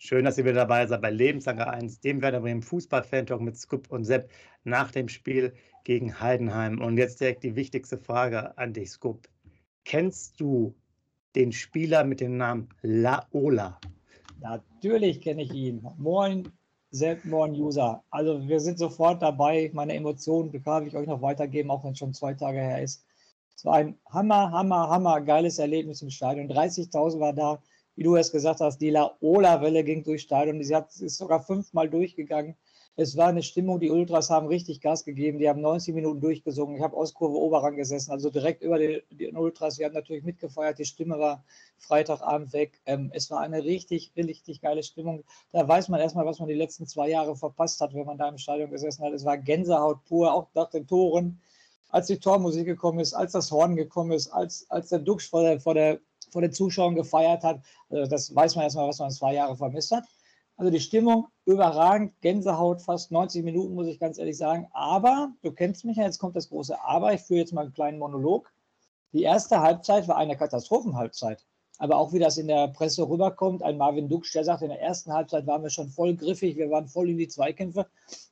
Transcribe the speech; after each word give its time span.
Schön, 0.00 0.24
dass 0.24 0.38
ihr 0.38 0.44
wieder 0.44 0.54
dabei 0.54 0.86
seid 0.86 1.02
bei 1.02 1.10
Lebenslanger 1.10 1.70
1, 1.70 1.98
dem 1.98 2.22
Werder 2.22 2.40
Bremen 2.40 2.62
Fußball-Fan-Talk 2.62 3.40
mit 3.40 3.56
Scoop 3.56 3.90
und 3.90 4.04
Sepp 4.04 4.30
nach 4.62 4.92
dem 4.92 5.08
Spiel 5.08 5.54
gegen 5.82 6.20
Heidenheim. 6.20 6.80
Und 6.80 6.98
jetzt 6.98 7.20
direkt 7.20 7.42
die 7.42 7.56
wichtigste 7.56 7.98
Frage 7.98 8.56
an 8.56 8.72
dich, 8.72 8.92
Scoop. 8.92 9.28
Kennst 9.84 10.38
du 10.40 10.72
den 11.34 11.50
Spieler 11.50 12.04
mit 12.04 12.20
dem 12.20 12.36
Namen 12.36 12.68
Laola? 12.82 13.80
Natürlich 14.38 15.20
kenne 15.20 15.42
ich 15.42 15.52
ihn. 15.52 15.84
Moin, 15.96 16.48
Sepp, 16.92 17.24
moin, 17.24 17.50
User. 17.50 18.04
Also 18.10 18.46
wir 18.46 18.60
sind 18.60 18.78
sofort 18.78 19.20
dabei. 19.20 19.68
Meine 19.74 19.94
Emotionen 19.94 20.52
darf 20.62 20.86
ich 20.86 20.94
euch 20.94 21.08
noch 21.08 21.22
weitergeben, 21.22 21.72
auch 21.72 21.82
wenn 21.82 21.92
es 21.92 21.98
schon 21.98 22.14
zwei 22.14 22.34
Tage 22.34 22.60
her 22.60 22.80
ist. 22.80 23.04
Es 23.56 23.64
war 23.64 23.74
ein 23.74 23.98
Hammer, 24.08 24.52
Hammer, 24.52 24.90
Hammer 24.90 25.20
geiles 25.22 25.58
Erlebnis 25.58 26.02
im 26.02 26.10
Stadion. 26.10 26.48
30.000 26.48 27.18
war 27.18 27.32
da 27.32 27.60
wie 27.98 28.04
du 28.04 28.14
es 28.14 28.30
gesagt 28.30 28.60
hast, 28.60 28.78
die 28.78 28.90
Laola-Welle 28.90 29.82
ging 29.82 30.04
durchs 30.04 30.22
Stadion. 30.22 30.62
Sie 30.62 30.76
hat, 30.76 30.94
ist 31.00 31.16
sogar 31.16 31.42
fünfmal 31.42 31.90
durchgegangen. 31.90 32.54
Es 32.94 33.16
war 33.16 33.26
eine 33.26 33.42
Stimmung, 33.42 33.80
die 33.80 33.90
Ultras 33.90 34.30
haben 34.30 34.46
richtig 34.46 34.80
Gas 34.80 35.04
gegeben. 35.04 35.40
Die 35.40 35.48
haben 35.48 35.60
90 35.60 35.96
Minuten 35.96 36.20
durchgesungen. 36.20 36.76
Ich 36.76 36.82
habe 36.82 36.96
aus 36.96 37.12
Kurve 37.12 37.36
Oberrang 37.36 37.74
gesessen, 37.74 38.12
also 38.12 38.30
direkt 38.30 38.62
über 38.62 38.78
die, 38.78 39.02
die 39.10 39.32
Ultras. 39.32 39.80
Wir 39.80 39.86
haben 39.86 39.94
natürlich 39.94 40.22
mitgefeiert. 40.22 40.78
Die 40.78 40.84
Stimme 40.84 41.18
war 41.18 41.42
Freitagabend 41.76 42.52
weg. 42.52 42.80
Ähm, 42.86 43.10
es 43.14 43.32
war 43.32 43.40
eine 43.40 43.64
richtig, 43.64 44.12
richtig 44.16 44.60
geile 44.60 44.84
Stimmung. 44.84 45.24
Da 45.50 45.66
weiß 45.66 45.88
man 45.88 45.98
erstmal, 45.98 46.24
was 46.24 46.38
man 46.38 46.46
die 46.46 46.54
letzten 46.54 46.86
zwei 46.86 47.08
Jahre 47.08 47.34
verpasst 47.34 47.80
hat, 47.80 47.94
wenn 47.94 48.06
man 48.06 48.16
da 48.16 48.28
im 48.28 48.38
Stadion 48.38 48.70
gesessen 48.70 49.04
hat. 49.04 49.12
Es 49.12 49.24
war 49.24 49.38
Gänsehaut 49.38 50.04
pur, 50.04 50.32
auch 50.32 50.46
nach 50.54 50.70
den 50.70 50.86
Toren. 50.86 51.40
Als 51.88 52.06
die 52.06 52.20
Tormusik 52.20 52.64
gekommen 52.64 53.00
ist, 53.00 53.12
als 53.12 53.32
das 53.32 53.50
Horn 53.50 53.74
gekommen 53.74 54.12
ist, 54.12 54.28
als, 54.28 54.70
als 54.70 54.90
der 54.90 55.00
Duxch 55.00 55.28
vor 55.28 55.42
der, 55.42 55.58
vor 55.58 55.74
der 55.74 55.98
vor 56.30 56.42
den 56.42 56.52
Zuschauern 56.52 56.94
gefeiert 56.94 57.44
hat. 57.44 57.60
Also 57.90 58.10
das 58.10 58.34
weiß 58.34 58.56
man 58.56 58.64
erstmal, 58.64 58.88
was 58.88 58.98
man 58.98 59.10
zwei 59.10 59.34
Jahre 59.34 59.56
vermisst 59.56 59.90
hat. 59.90 60.04
Also 60.56 60.72
die 60.72 60.80
Stimmung 60.80 61.28
überragend, 61.44 62.20
Gänsehaut, 62.20 62.82
fast 62.82 63.12
90 63.12 63.44
Minuten, 63.44 63.74
muss 63.74 63.86
ich 63.86 64.00
ganz 64.00 64.18
ehrlich 64.18 64.36
sagen. 64.36 64.66
Aber, 64.72 65.32
du 65.42 65.52
kennst 65.52 65.84
mich 65.84 65.96
ja, 65.96 66.04
jetzt 66.04 66.18
kommt 66.18 66.34
das 66.34 66.48
große 66.48 66.82
Aber. 66.82 67.14
Ich 67.14 67.20
führe 67.20 67.40
jetzt 67.40 67.52
mal 67.52 67.62
einen 67.62 67.72
kleinen 67.72 67.98
Monolog. 67.98 68.52
Die 69.12 69.22
erste 69.22 69.60
Halbzeit 69.60 70.08
war 70.08 70.16
eine 70.16 70.36
Katastrophenhalbzeit. 70.36 71.46
Aber 71.78 71.96
auch 71.96 72.12
wie 72.12 72.18
das 72.18 72.38
in 72.38 72.48
der 72.48 72.68
Presse 72.68 73.08
rüberkommt, 73.08 73.62
ein 73.62 73.78
Marvin 73.78 74.08
Duksch, 74.08 74.34
der 74.34 74.44
sagt, 74.44 74.62
in 74.62 74.68
der 74.68 74.82
ersten 74.82 75.12
Halbzeit 75.12 75.46
waren 75.46 75.62
wir 75.62 75.70
schon 75.70 75.88
voll 75.88 76.16
griffig, 76.16 76.56
wir 76.56 76.70
waren 76.70 76.88
voll 76.88 77.08
in 77.08 77.18
die 77.18 77.28
Zweikämpfe. 77.28 77.86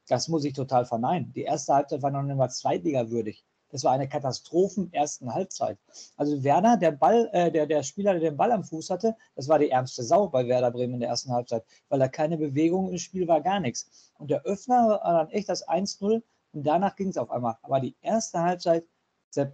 Das 0.09 0.27
muss 0.27 0.45
ich 0.45 0.53
total 0.53 0.85
verneinen. 0.85 1.33
Die 1.33 1.43
erste 1.43 1.75
Halbzeit 1.75 2.03
war 2.03 2.11
noch 2.11 2.23
nicht 2.23 2.37
mal 2.37 2.49
Zweitliga 2.49 3.09
würdig. 3.09 3.45
Das 3.71 3.84
war 3.84 3.93
eine 3.93 4.09
Katastrophen 4.09 4.93
ersten 4.93 5.34
Halbzeit. 5.34 5.78
Also 6.16 6.43
Werner, 6.44 6.77
der 6.77 6.93
Ball, 6.93 7.28
äh, 7.32 7.50
der, 7.50 7.66
der 7.66 7.82
Spieler, 7.82 8.12
der 8.12 8.31
den 8.31 8.37
Ball 8.37 8.53
am 8.53 8.65
Fuß 8.65 8.91
hatte, 8.91 9.16
das 9.34 9.49
war 9.49 9.59
die 9.59 9.71
ärmste 9.71 10.03
Sau 10.03 10.28
bei 10.28 10.47
Werder 10.47 10.71
Bremen 10.71 10.94
in 10.94 11.00
der 11.00 11.09
ersten 11.09 11.32
Halbzeit, 11.32 11.65
weil 11.88 11.99
da 11.99 12.09
keine 12.09 12.38
Bewegung 12.38 12.91
im 12.91 12.99
Spiel 12.99 13.26
war, 13.28 13.41
gar 13.41 13.60
nichts. 13.60 14.12
Und 14.19 14.31
der 14.31 14.43
Öffner 14.43 14.88
war 14.88 15.12
dann 15.12 15.31
echt 15.31 15.49
das 15.49 15.66
1-0 15.66 16.22
und 16.53 16.66
danach 16.66 16.97
ging 16.97 17.09
es 17.09 17.19
auf 17.19 17.31
einmal. 17.31 17.56
Aber 17.62 17.81
die 17.81 17.97
erste 18.00 18.41
Halbzeit 18.41 18.84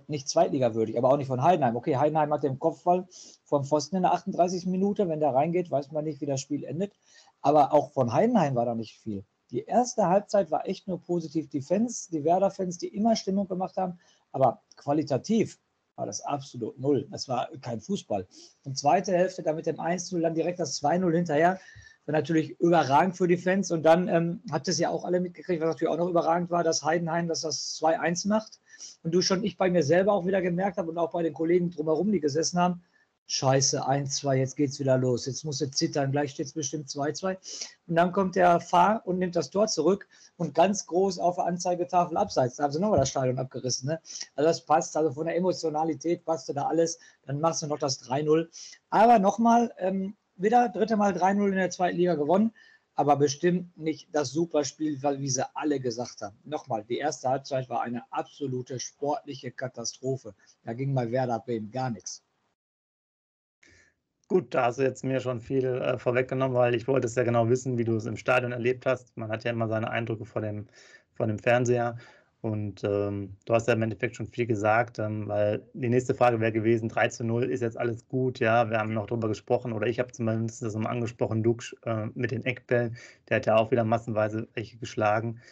nicht 0.07 0.29
zweitligawürdig, 0.29 0.97
aber 0.97 1.11
auch 1.11 1.17
nicht 1.17 1.27
von 1.27 1.43
Heidenheim. 1.43 1.77
Okay, 1.77 1.97
Heidenheim 1.97 2.33
hat 2.33 2.45
den 2.45 2.59
Kopfball 2.59 3.07
vom 3.45 3.65
Pfosten 3.65 3.97
in 3.97 4.03
der 4.03 4.13
38. 4.13 4.67
Minute. 4.67 5.09
Wenn 5.09 5.21
der 5.21 5.35
reingeht, 5.35 5.71
weiß 5.71 5.91
man 5.91 6.05
nicht, 6.05 6.21
wie 6.21 6.27
das 6.27 6.41
Spiel 6.41 6.65
endet. 6.65 6.93
Aber 7.41 7.73
auch 7.73 7.93
von 7.93 8.13
Heidenheim 8.13 8.55
war 8.55 8.65
da 8.65 8.75
nicht 8.75 8.99
viel. 8.99 9.25
Die 9.53 9.65
erste 9.65 10.09
Halbzeit 10.09 10.51
war 10.51 10.67
echt 10.67 10.89
nur 10.89 11.01
positiv. 11.01 11.49
Die 11.51 11.61
Fans, 11.61 12.09
die 12.09 12.25
Werder-Fans, 12.25 12.79
die 12.79 12.89
immer 12.89 13.15
Stimmung 13.17 13.47
gemacht 13.47 13.77
haben, 13.77 13.99
aber 14.33 14.63
qualitativ 14.77 15.59
war 15.95 16.07
das 16.07 16.23
absolut 16.23 16.79
null. 16.79 17.07
Das 17.11 17.29
war 17.29 17.51
kein 17.61 17.81
Fußball. 17.81 18.27
Und 18.65 18.79
zweite 18.79 19.13
Hälfte 19.13 19.43
dann 19.43 19.57
mit 19.57 19.67
dem 19.67 19.77
1-0, 19.77 20.19
dann 20.21 20.35
direkt 20.35 20.59
das 20.59 20.83
2-0 20.83 21.15
hinterher. 21.15 21.61
War 22.07 22.13
natürlich 22.13 22.59
überragend 22.61 23.17
für 23.17 23.29
die 23.29 23.37
Fans. 23.37 23.71
Und 23.71 23.83
dann 23.83 24.09
ähm, 24.09 24.43
hat 24.51 24.67
es 24.69 24.79
ja 24.79 24.89
auch 24.89 25.05
alle 25.05 25.21
mitgekriegt, 25.21 25.61
was 25.61 25.69
natürlich 25.69 25.93
auch 25.93 25.99
noch 25.99 26.09
überragend 26.09 26.51
war, 26.51 26.65
dass 26.65 26.83
Heidenheim, 26.83 27.29
dass 27.29 27.43
das 27.43 27.79
2-1 27.81 28.29
macht. 28.29 28.59
Und 29.03 29.15
du 29.15 29.21
schon 29.21 29.45
ich 29.45 29.59
bei 29.59 29.71
mir 29.71 29.83
selber 29.83 30.15
auch 30.15 30.27
wieder 30.27 30.41
gemerkt 30.41 30.79
habe 30.79 30.91
und 30.91 30.99
auch 30.99 31.13
bei 31.13 31.23
den 31.23 31.35
Kollegen 31.35 31.71
drumherum, 31.71 32.11
die 32.11 32.21
gesessen 32.21 32.59
haben, 32.59 32.83
Scheiße, 33.27 33.87
1-2, 33.87 34.35
jetzt 34.35 34.57
geht's 34.57 34.79
wieder 34.79 34.99
los. 34.99 35.27
Jetzt 35.27 35.45
muss 35.45 35.61
er 35.61 35.73
zittern, 35.73 36.13
gleich 36.13 36.33
steht 36.33 36.47
es 36.47 36.53
bestimmt 36.53 36.89
2-2. 36.89 37.37
Und 37.87 37.95
dann 37.95 38.13
kommt 38.13 38.37
der 38.37 38.61
Fahr 38.61 39.03
und 39.07 39.19
nimmt 39.19 39.37
das 39.37 39.51
Tor 39.51 39.69
zurück 39.69 40.09
und 40.37 40.55
ganz 40.55 40.87
groß 40.87 41.19
auf 41.19 41.37
der 41.37 41.47
Anzeigetafel 41.47 42.17
abseits. 42.17 42.57
Da 42.57 42.65
haben 42.65 42.73
sie 42.73 42.81
nochmal 42.81 42.99
das 42.99 43.11
Stadion 43.11 43.39
abgerissen. 43.39 43.89
Ne? 43.89 44.01
Also 44.35 44.49
das 44.49 44.65
passt, 44.65 44.97
also 44.97 45.13
von 45.13 45.27
der 45.27 45.37
Emotionalität 45.37 46.25
passte 46.25 46.53
da 46.53 46.67
alles. 46.67 46.99
Dann 47.25 47.41
machst 47.41 47.63
du 47.63 47.69
noch 47.69 47.79
das 47.79 48.03
3-0. 48.03 48.49
Aber 48.91 49.19
nochmal, 49.19 49.73
ähm, 49.79 50.17
wieder 50.37 50.69
dritte 50.69 50.97
Mal 50.97 51.13
3-0 51.13 51.49
in 51.49 51.55
der 51.55 51.71
zweiten 51.71 51.97
Liga 51.97 52.15
gewonnen. 52.17 52.53
Aber 52.95 53.17
bestimmt 53.17 53.75
nicht 53.79 54.09
das 54.13 54.33
Superspiel, 54.33 55.03
wie 55.03 55.31
sie 55.31 55.57
alle 55.57 55.81
gesagt 55.81 56.21
haben. 56.21 56.37
Nochmal, 56.45 56.85
die 56.85 56.99
erste 56.99 57.31
Halbzeit 57.31 57.71
war 57.71 57.81
eine 57.81 58.03
absolute 58.13 58.79
sportliche 58.79 59.51
Katastrophe. 59.51 60.35
Da 60.65 60.75
ging 60.75 60.95
bei 60.95 61.11
Werder 61.11 61.39
Bremen 61.39 61.71
gar 61.71 61.89
nichts. 61.89 62.23
Gut, 64.33 64.55
da 64.55 64.65
hast 64.65 64.79
du 64.79 64.83
jetzt 64.83 65.05
mir 65.05 65.21
schon 65.21 65.43
viel 65.43 65.67
äh, 65.67 65.99
vorweggenommen, 65.99 66.57
weil 66.57 66.75
ich 66.75 66.89
wollte 66.89 67.07
es 67.07 67.15
ja 67.17 67.23
genau 67.23 67.51
wissen, 67.51 67.77
wie 67.77 67.85
du 67.85 67.97
es 67.97 68.07
im 68.07 68.17
Stadion 68.17 68.53
erlebt 68.53 68.87
hast. 68.87 69.15
Man 69.15 69.31
hat 69.31 69.45
ja 69.45 69.51
immer 69.51 69.69
seine 69.69 69.91
Eindrücke 69.91 70.25
vor 70.25 70.41
dem, 70.41 70.69
vor 71.13 71.27
dem 71.27 71.39
Fernseher. 71.39 71.99
Und 72.41 72.83
ähm, 72.83 73.37
du 73.45 73.53
hast 73.53 73.69
ja 73.69 73.75
im 73.75 73.83
Endeffekt 73.83 74.17
schon 74.17 74.27
viel 74.27 74.47
gesagt, 74.47 74.99
ähm, 74.99 75.29
weil 75.29 75.63
die 75.75 75.91
nächste 75.91 76.15
Frage 76.15 76.41
wäre 76.41 76.51
gewesen, 76.51 76.89
3 76.89 77.09
zu 77.09 77.25
0, 77.25 77.51
ist 77.51 77.61
jetzt 77.61 77.77
alles 77.77 78.09
gut? 78.09 78.41
Ja, 78.41 78.71
wir 78.71 78.79
haben 78.79 78.95
noch 78.95 79.05
darüber 79.05 79.29
gesprochen, 79.29 79.75
oder 79.75 79.87
ich 79.87 79.99
habe 79.99 80.13
zumindest 80.13 80.63
das 80.63 80.75
mal 80.77 80.89
angesprochen, 80.89 81.43
Dux 81.43 81.77
äh, 81.85 82.07
mit 82.15 82.31
den 82.31 82.47
Eckbällen, 82.47 82.97
der 83.29 83.37
hat 83.37 83.45
ja 83.45 83.57
auch 83.57 83.71
wieder 83.71 83.85
massenweise 83.85 84.49
welche 84.55 84.79
geschlagen, 84.79 85.43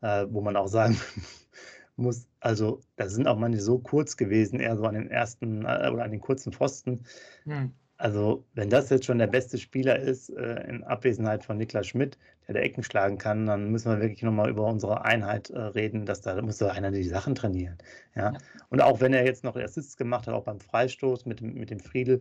äh, 0.00 0.26
wo 0.28 0.40
man 0.40 0.56
auch 0.56 0.66
sagen 0.66 0.98
muss, 1.96 2.26
also 2.40 2.80
da 2.96 3.08
sind 3.08 3.28
auch 3.28 3.38
manche 3.38 3.60
so 3.60 3.78
kurz 3.78 4.16
gewesen, 4.16 4.58
eher 4.58 4.76
so 4.76 4.86
an 4.86 4.94
den 4.94 5.08
ersten 5.08 5.64
äh, 5.64 5.88
oder 5.92 6.02
an 6.02 6.10
den 6.10 6.20
kurzen 6.20 6.52
Pfosten. 6.52 7.04
Hm. 7.44 7.72
Also, 7.96 8.44
wenn 8.54 8.70
das 8.70 8.90
jetzt 8.90 9.04
schon 9.06 9.18
der 9.18 9.28
beste 9.28 9.56
Spieler 9.56 9.98
ist, 9.98 10.28
äh, 10.30 10.68
in 10.68 10.82
Abwesenheit 10.82 11.44
von 11.44 11.56
Niklas 11.58 11.86
Schmidt, 11.86 12.18
der 12.46 12.54
der 12.54 12.64
Ecken 12.64 12.82
schlagen 12.82 13.18
kann, 13.18 13.46
dann 13.46 13.70
müssen 13.70 13.90
wir 13.90 14.00
wirklich 14.00 14.22
nochmal 14.22 14.50
über 14.50 14.66
unsere 14.66 15.04
Einheit 15.04 15.50
äh, 15.50 15.58
reden, 15.58 16.04
dass 16.04 16.20
da 16.20 16.40
muss 16.42 16.58
so 16.58 16.66
einer 16.66 16.90
die 16.90 17.04
Sachen 17.04 17.36
trainieren. 17.36 17.78
Ja? 18.16 18.32
ja? 18.32 18.38
Und 18.68 18.80
auch 18.80 19.00
wenn 19.00 19.12
er 19.14 19.24
jetzt 19.24 19.44
noch 19.44 19.56
Assists 19.56 19.96
gemacht 19.96 20.26
hat, 20.26 20.34
auch 20.34 20.44
beim 20.44 20.60
Freistoß 20.60 21.24
mit, 21.26 21.40
mit 21.40 21.70
dem 21.70 21.78
Friedel, 21.80 22.20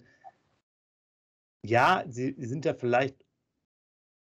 ja, 1.65 2.03
sie, 2.07 2.35
sie 2.37 2.45
sind 2.45 2.65
ja 2.65 2.73
vielleicht 2.73 3.25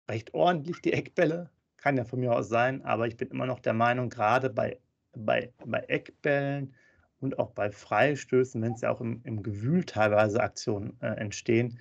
recht 0.09 0.33
ordentlich, 0.33 0.81
die 0.81 0.93
Eckbälle, 0.93 1.49
kann 1.77 1.97
ja 1.97 2.03
von 2.03 2.19
mir 2.19 2.33
aus 2.33 2.49
sein, 2.49 2.83
aber 2.83 3.07
ich 3.07 3.17
bin 3.17 3.29
immer 3.29 3.45
noch 3.45 3.59
der 3.59 3.73
Meinung, 3.73 4.09
gerade 4.09 4.49
bei, 4.49 4.79
bei, 5.13 5.51
bei 5.65 5.79
Eckbällen, 5.87 6.75
und 7.19 7.39
auch 7.39 7.51
bei 7.51 7.71
Freistößen, 7.71 8.61
wenn 8.61 8.73
es 8.73 8.81
ja 8.81 8.91
auch 8.91 9.01
im, 9.01 9.21
im 9.23 9.43
Gewühl 9.43 9.83
teilweise 9.83 10.41
Aktionen 10.41 10.97
äh, 11.01 11.07
entstehen, 11.07 11.79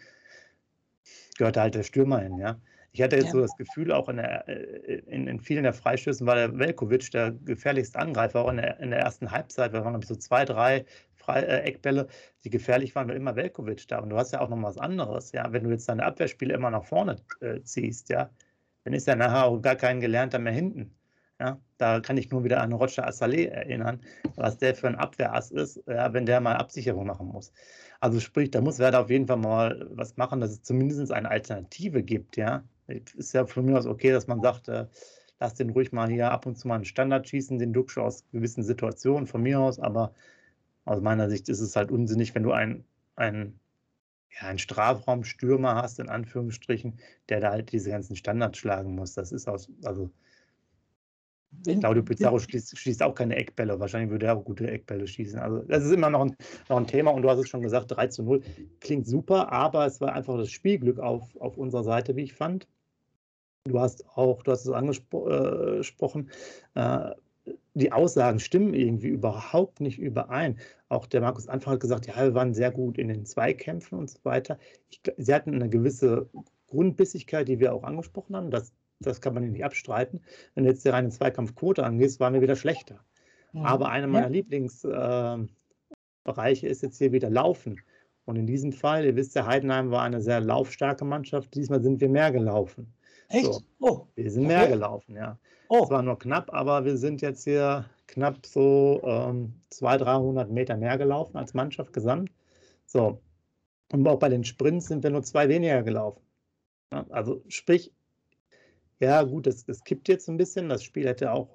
gehört 1.36 1.56
halt 1.56 1.74
der 1.74 1.82
Stürmer 1.82 2.20
hin, 2.20 2.38
ja. 2.38 2.60
Ich 2.90 3.02
hatte 3.02 3.16
jetzt 3.16 3.26
ja. 3.26 3.32
so 3.32 3.40
das 3.42 3.56
Gefühl, 3.56 3.92
auch 3.92 4.08
in, 4.08 4.16
der, 4.16 4.48
äh, 4.48 5.02
in, 5.06 5.28
in, 5.28 5.40
vielen 5.40 5.62
der 5.62 5.74
Freistößen 5.74 6.26
war 6.26 6.34
der 6.34 6.58
Velkovic 6.58 7.10
der 7.10 7.32
gefährlichste 7.32 7.98
Angreifer, 7.98 8.40
auch 8.40 8.50
in 8.50 8.56
der, 8.56 8.80
in 8.80 8.90
der 8.90 9.00
ersten 9.00 9.30
Halbzeit. 9.30 9.72
Da 9.72 9.84
waren, 9.84 9.92
glaube 9.92 10.04
ich, 10.04 10.08
so 10.08 10.16
zwei, 10.16 10.44
drei 10.44 10.84
Frei, 11.14 11.42
äh, 11.42 11.60
Eckbälle, 11.60 12.08
die 12.44 12.50
gefährlich 12.50 12.94
waren, 12.94 13.08
war 13.08 13.14
immer 13.14 13.36
Velkovic 13.36 13.86
da. 13.88 13.98
Und 14.00 14.10
du 14.10 14.16
hast 14.16 14.32
ja 14.32 14.40
auch 14.40 14.48
noch 14.48 14.60
was 14.62 14.78
anderes, 14.78 15.32
ja. 15.32 15.52
Wenn 15.52 15.64
du 15.64 15.70
jetzt 15.70 15.88
deine 15.88 16.04
Abwehrspiele 16.04 16.54
immer 16.54 16.70
nach 16.70 16.84
vorne 16.84 17.16
äh, 17.40 17.60
ziehst, 17.62 18.08
ja, 18.08 18.30
dann 18.84 18.94
ist 18.94 19.06
er 19.06 19.16
nachher 19.16 19.44
auch 19.44 19.60
gar 19.60 19.76
kein 19.76 20.00
Gelernter 20.00 20.38
mehr 20.38 20.54
hinten. 20.54 20.97
Ja, 21.40 21.60
da 21.76 22.00
kann 22.00 22.16
ich 22.16 22.30
nur 22.30 22.42
wieder 22.42 22.60
an 22.60 22.72
Roger 22.72 23.06
Assalé 23.06 23.46
erinnern, 23.48 24.00
was 24.34 24.58
der 24.58 24.74
für 24.74 24.88
ein 24.88 24.96
Abwehrass 24.96 25.52
ist, 25.52 25.80
ja, 25.86 26.12
wenn 26.12 26.26
der 26.26 26.40
mal 26.40 26.56
Absicherung 26.56 27.06
machen 27.06 27.28
muss. 27.28 27.52
Also 28.00 28.18
sprich, 28.18 28.50
da 28.50 28.60
muss 28.60 28.80
Werder 28.80 29.00
auf 29.00 29.10
jeden 29.10 29.28
Fall 29.28 29.36
mal 29.36 29.88
was 29.92 30.16
machen, 30.16 30.40
dass 30.40 30.50
es 30.50 30.62
zumindest 30.62 31.12
eine 31.12 31.30
Alternative 31.30 32.02
gibt. 32.02 32.36
Ja, 32.36 32.64
ist 32.88 33.34
ja 33.34 33.46
von 33.46 33.66
mir 33.66 33.78
aus 33.78 33.86
okay, 33.86 34.10
dass 34.10 34.26
man 34.26 34.40
sagt, 34.42 34.68
äh, 34.68 34.86
lass 35.38 35.54
den 35.54 35.70
ruhig 35.70 35.92
mal 35.92 36.08
hier 36.10 36.32
ab 36.32 36.46
und 36.46 36.56
zu 36.58 36.66
mal 36.66 36.76
einen 36.76 36.84
Standard 36.84 37.28
schießen, 37.28 37.58
den 37.58 37.72
Duxch 37.72 37.98
aus 37.98 38.24
gewissen 38.32 38.64
Situationen 38.64 39.26
von 39.28 39.42
mir 39.42 39.60
aus, 39.60 39.78
aber 39.78 40.14
aus 40.84 41.00
meiner 41.00 41.28
Sicht 41.30 41.48
ist 41.48 41.60
es 41.60 41.76
halt 41.76 41.92
unsinnig, 41.92 42.34
wenn 42.34 42.42
du 42.42 42.52
einen, 42.52 42.84
einen, 43.14 43.60
ja, 44.30 44.48
einen 44.48 44.58
Strafraumstürmer 44.58 45.76
hast, 45.76 46.00
in 46.00 46.08
Anführungsstrichen, 46.08 46.98
der 47.28 47.40
da 47.40 47.50
halt 47.50 47.72
diese 47.72 47.90
ganzen 47.90 48.16
Standards 48.16 48.58
schlagen 48.58 48.94
muss. 48.96 49.14
Das 49.14 49.32
ist 49.32 49.48
aus, 49.48 49.70
also 49.84 50.10
wenn, 51.50 51.80
Claudio 51.80 52.02
Pizarro 52.02 52.38
schießt, 52.38 52.76
schießt, 52.76 53.02
auch 53.02 53.14
keine 53.14 53.36
Eckbälle. 53.36 53.80
Wahrscheinlich 53.80 54.10
würde 54.10 54.26
er 54.26 54.36
auch 54.36 54.44
gute 54.44 54.70
Eckbälle 54.70 55.06
schießen. 55.06 55.38
Also, 55.38 55.58
das 55.60 55.84
ist 55.84 55.92
immer 55.92 56.10
noch 56.10 56.22
ein, 56.22 56.36
noch 56.68 56.76
ein 56.76 56.86
Thema 56.86 57.10
und 57.10 57.22
du 57.22 57.30
hast 57.30 57.38
es 57.38 57.48
schon 57.48 57.62
gesagt: 57.62 57.90
3 57.90 58.08
zu 58.08 58.22
0 58.22 58.42
klingt 58.80 59.06
super, 59.06 59.52
aber 59.52 59.86
es 59.86 60.00
war 60.00 60.12
einfach 60.12 60.36
das 60.36 60.50
Spielglück 60.50 60.98
auf, 60.98 61.36
auf 61.36 61.56
unserer 61.56 61.84
Seite, 61.84 62.16
wie 62.16 62.22
ich 62.22 62.34
fand. 62.34 62.68
Du 63.64 63.80
hast 63.80 64.08
auch, 64.16 64.42
du 64.42 64.52
hast 64.52 64.64
es 64.64 64.72
angesprochen, 64.72 66.30
äh, 66.74 67.10
die 67.74 67.92
Aussagen 67.92 68.40
stimmen 68.40 68.74
irgendwie 68.74 69.08
überhaupt 69.08 69.80
nicht 69.80 69.98
überein. 69.98 70.58
Auch 70.88 71.06
der 71.06 71.20
Markus 71.20 71.48
Anfang 71.48 71.74
hat 71.74 71.80
gesagt, 71.80 72.06
ja, 72.06 72.16
wir 72.16 72.34
waren 72.34 72.54
sehr 72.54 72.70
gut 72.70 72.98
in 72.98 73.08
den 73.08 73.24
Zweikämpfen 73.24 73.98
und 73.98 74.10
so 74.10 74.18
weiter. 74.24 74.58
Ich, 74.90 75.00
sie 75.16 75.34
hatten 75.34 75.54
eine 75.54 75.68
gewisse 75.68 76.28
Grundbissigkeit, 76.68 77.48
die 77.48 77.60
wir 77.60 77.74
auch 77.74 77.84
angesprochen 77.84 78.36
haben. 78.36 78.50
Das, 78.50 78.72
das 79.00 79.20
kann 79.20 79.34
man 79.34 79.50
nicht 79.50 79.64
abstreiten. 79.64 80.20
Wenn 80.54 80.64
du 80.64 80.70
jetzt 80.70 80.84
die 80.84 80.88
reine 80.88 81.10
Zweikampfquote 81.10 81.84
angehst, 81.84 82.20
waren 82.20 82.34
wir 82.34 82.40
wieder 82.40 82.56
schlechter. 82.56 83.00
Ja. 83.52 83.64
Aber 83.64 83.88
einer 83.88 84.06
meiner 84.06 84.26
ja. 84.26 84.32
Lieblingsbereiche 84.32 85.48
äh, 86.66 86.70
ist 86.70 86.82
jetzt 86.82 86.98
hier 86.98 87.12
wieder 87.12 87.30
Laufen. 87.30 87.80
Und 88.24 88.36
in 88.36 88.46
diesem 88.46 88.72
Fall, 88.72 89.06
ihr 89.06 89.16
wisst 89.16 89.34
ja, 89.36 89.46
Heidenheim 89.46 89.90
war 89.90 90.02
eine 90.02 90.20
sehr 90.20 90.40
laufstarke 90.40 91.04
Mannschaft. 91.04 91.54
Diesmal 91.54 91.82
sind 91.82 92.00
wir 92.00 92.10
mehr 92.10 92.30
gelaufen. 92.30 92.92
Echt? 93.28 93.46
So. 93.46 93.62
Oh. 93.80 94.06
Wir 94.16 94.30
sind 94.30 94.46
mehr 94.46 94.68
gelaufen, 94.68 95.16
ja. 95.16 95.38
Oh. 95.68 95.84
Es 95.84 95.90
war 95.90 96.02
nur 96.02 96.18
knapp, 96.18 96.52
aber 96.52 96.84
wir 96.84 96.96
sind 96.96 97.22
jetzt 97.22 97.44
hier 97.44 97.86
knapp 98.06 98.44
so 98.44 99.00
ähm, 99.04 99.54
200, 99.70 100.06
300 100.06 100.50
Meter 100.50 100.76
mehr 100.76 100.98
gelaufen 100.98 101.36
als 101.36 101.54
Mannschaft 101.54 101.92
gesamt. 101.92 102.30
So. 102.86 103.20
Und 103.92 104.06
auch 104.06 104.18
bei 104.18 104.28
den 104.28 104.44
Sprints 104.44 104.88
sind 104.88 105.02
wir 105.02 105.10
nur 105.10 105.22
zwei 105.22 105.48
weniger 105.48 105.82
gelaufen. 105.82 106.20
Ja, 106.92 107.06
also 107.10 107.42
sprich, 107.48 107.92
ja 109.00 109.22
gut, 109.22 109.46
das, 109.46 109.64
das 109.64 109.84
kippt 109.84 110.08
jetzt 110.08 110.28
ein 110.28 110.36
bisschen. 110.36 110.68
Das 110.68 110.82
Spiel 110.82 111.06
hätte 111.06 111.32
auch 111.32 111.48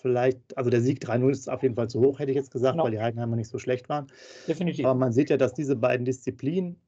vielleicht, 0.00 0.56
also 0.56 0.70
der 0.70 0.80
Sieg 0.80 1.02
3-0 1.02 1.30
ist 1.30 1.48
auf 1.48 1.62
jeden 1.62 1.76
Fall 1.76 1.88
zu 1.88 2.00
hoch, 2.00 2.18
hätte 2.18 2.30
ich 2.30 2.36
jetzt 2.36 2.50
gesagt, 2.50 2.74
genau. 2.74 2.84
weil 2.84 2.90
die 2.90 3.00
Heidenheimer 3.00 3.36
nicht 3.36 3.48
so 3.48 3.58
schlecht 3.58 3.88
waren. 3.88 4.06
Definitiv. 4.46 4.84
Aber 4.84 4.98
man 4.98 5.12
sieht 5.12 5.30
ja, 5.30 5.36
dass 5.36 5.54
diese 5.54 5.76
beiden 5.76 6.04
Disziplinen, 6.04 6.80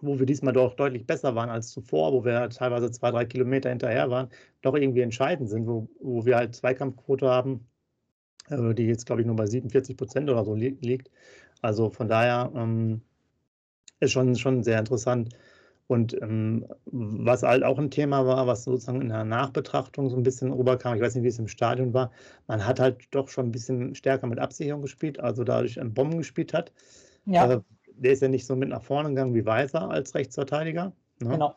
wo 0.00 0.18
wir 0.18 0.26
diesmal 0.26 0.52
doch 0.52 0.74
deutlich 0.74 1.06
besser 1.06 1.34
waren 1.34 1.50
als 1.50 1.70
zuvor, 1.70 2.12
wo 2.12 2.24
wir 2.24 2.48
teilweise 2.50 2.90
zwei, 2.90 3.10
drei 3.10 3.24
Kilometer 3.24 3.70
hinterher 3.70 4.10
waren, 4.10 4.28
doch 4.62 4.74
irgendwie 4.74 5.00
entscheidend 5.00 5.48
sind, 5.48 5.66
wo, 5.66 5.88
wo 6.00 6.24
wir 6.24 6.36
halt 6.36 6.54
Zweikampfquote 6.54 7.28
haben, 7.28 7.66
äh, 8.50 8.74
die 8.74 8.84
jetzt, 8.84 9.06
glaube 9.06 9.22
ich, 9.22 9.26
nur 9.26 9.36
bei 9.36 9.46
47 9.46 9.96
Prozent 9.96 10.30
oder 10.30 10.44
so 10.44 10.54
li 10.54 10.76
liegt. 10.80 11.10
Also 11.60 11.90
von 11.90 12.08
daher 12.08 12.52
ähm, 12.54 13.00
ist 14.00 14.12
schon, 14.12 14.36
schon 14.36 14.62
sehr 14.62 14.78
interessant. 14.78 15.30
Und 15.88 16.14
ähm, 16.20 16.66
was 16.84 17.42
halt 17.42 17.64
auch 17.64 17.78
ein 17.78 17.90
Thema 17.90 18.26
war, 18.26 18.46
was 18.46 18.64
sozusagen 18.64 19.00
in 19.00 19.08
der 19.08 19.24
Nachbetrachtung 19.24 20.10
so 20.10 20.16
ein 20.16 20.22
bisschen 20.22 20.52
rüberkam, 20.52 20.94
ich 20.94 21.00
weiß 21.00 21.14
nicht, 21.14 21.24
wie 21.24 21.28
es 21.28 21.38
im 21.38 21.48
Stadion 21.48 21.94
war, 21.94 22.12
man 22.46 22.64
hat 22.66 22.78
halt 22.78 23.08
doch 23.10 23.28
schon 23.28 23.46
ein 23.46 23.52
bisschen 23.52 23.94
stärker 23.94 24.26
mit 24.26 24.38
Absicherung 24.38 24.82
gespielt, 24.82 25.18
also 25.18 25.44
dadurch 25.44 25.80
einen 25.80 25.94
Bomben 25.94 26.18
gespielt 26.18 26.52
hat. 26.52 26.72
Ja. 27.24 27.50
Äh, 27.50 27.60
der 27.86 28.12
ist 28.12 28.22
ja 28.22 28.28
nicht 28.28 28.46
so 28.46 28.54
mit 28.54 28.68
nach 28.68 28.82
vorne 28.82 29.08
gegangen 29.08 29.34
wie 29.34 29.46
Weiser 29.46 29.90
als 29.90 30.14
Rechtsverteidiger. 30.14 30.92
Ne? 31.20 31.30
Genau. 31.30 31.54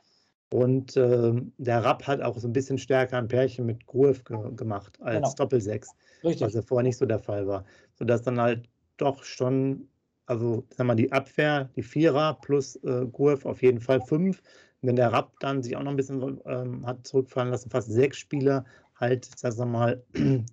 Und 0.53 0.97
äh, 0.97 1.33
der 1.57 1.83
Rapp 1.83 2.07
hat 2.07 2.21
auch 2.21 2.37
so 2.37 2.47
ein 2.47 2.53
bisschen 2.53 2.77
stärker 2.77 3.17
ein 3.17 3.27
Pärchen 3.27 3.65
mit 3.65 3.85
Gruev 3.85 4.23
ge 4.23 4.37
gemacht 4.55 4.97
als 5.01 5.15
genau. 5.15 5.33
Doppelsechs, 5.35 5.89
Richtig. 6.23 6.41
was 6.45 6.53
ja 6.53 6.61
vorher 6.61 6.83
nicht 6.83 6.97
so 6.97 7.05
der 7.05 7.19
Fall 7.19 7.47
war. 7.47 7.63
Sodass 7.95 8.21
dann 8.21 8.39
halt 8.39 8.67
doch 8.97 9.23
schon, 9.23 9.87
also 10.31 10.65
sag 10.69 10.87
mal, 10.87 10.95
die 10.95 11.11
Abwehr, 11.11 11.69
die 11.75 11.83
Vierer 11.83 12.35
plus 12.41 12.77
äh, 12.77 13.05
Gruev 13.11 13.45
auf 13.45 13.61
jeden 13.61 13.81
Fall 13.81 13.99
fünf. 14.01 14.41
Wenn 14.81 14.95
der 14.95 15.11
Rapp 15.11 15.33
dann 15.41 15.61
sich 15.61 15.75
auch 15.75 15.83
noch 15.83 15.91
ein 15.91 15.97
bisschen 15.97 16.39
ähm, 16.45 16.85
hat 16.85 17.05
zurückfallen 17.05 17.51
lassen, 17.51 17.69
fast 17.69 17.91
sechs 17.91 18.17
Spieler 18.17 18.65
halt, 18.95 19.29
sag 19.35 19.67
mal, 19.67 20.01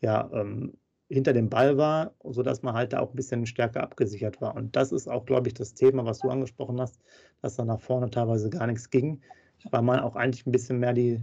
ja, 0.00 0.28
ähm, 0.32 0.72
hinter 1.08 1.32
dem 1.32 1.48
Ball 1.48 1.76
war, 1.76 2.14
sodass 2.24 2.62
man 2.62 2.74
halt 2.74 2.92
da 2.92 3.00
auch 3.00 3.10
ein 3.10 3.16
bisschen 3.16 3.46
stärker 3.46 3.82
abgesichert 3.82 4.40
war. 4.40 4.56
Und 4.56 4.74
das 4.74 4.90
ist 4.90 5.08
auch, 5.08 5.24
glaube 5.24 5.48
ich, 5.48 5.54
das 5.54 5.74
Thema, 5.74 6.04
was 6.04 6.18
du 6.18 6.28
angesprochen 6.28 6.80
hast, 6.80 6.98
dass 7.42 7.56
da 7.56 7.64
nach 7.64 7.80
vorne 7.80 8.10
teilweise 8.10 8.50
gar 8.50 8.66
nichts 8.66 8.90
ging, 8.90 9.20
weil 9.70 9.82
man 9.82 10.00
auch 10.00 10.16
eigentlich 10.16 10.46
ein 10.46 10.52
bisschen 10.52 10.80
mehr 10.80 10.94
die, 10.94 11.22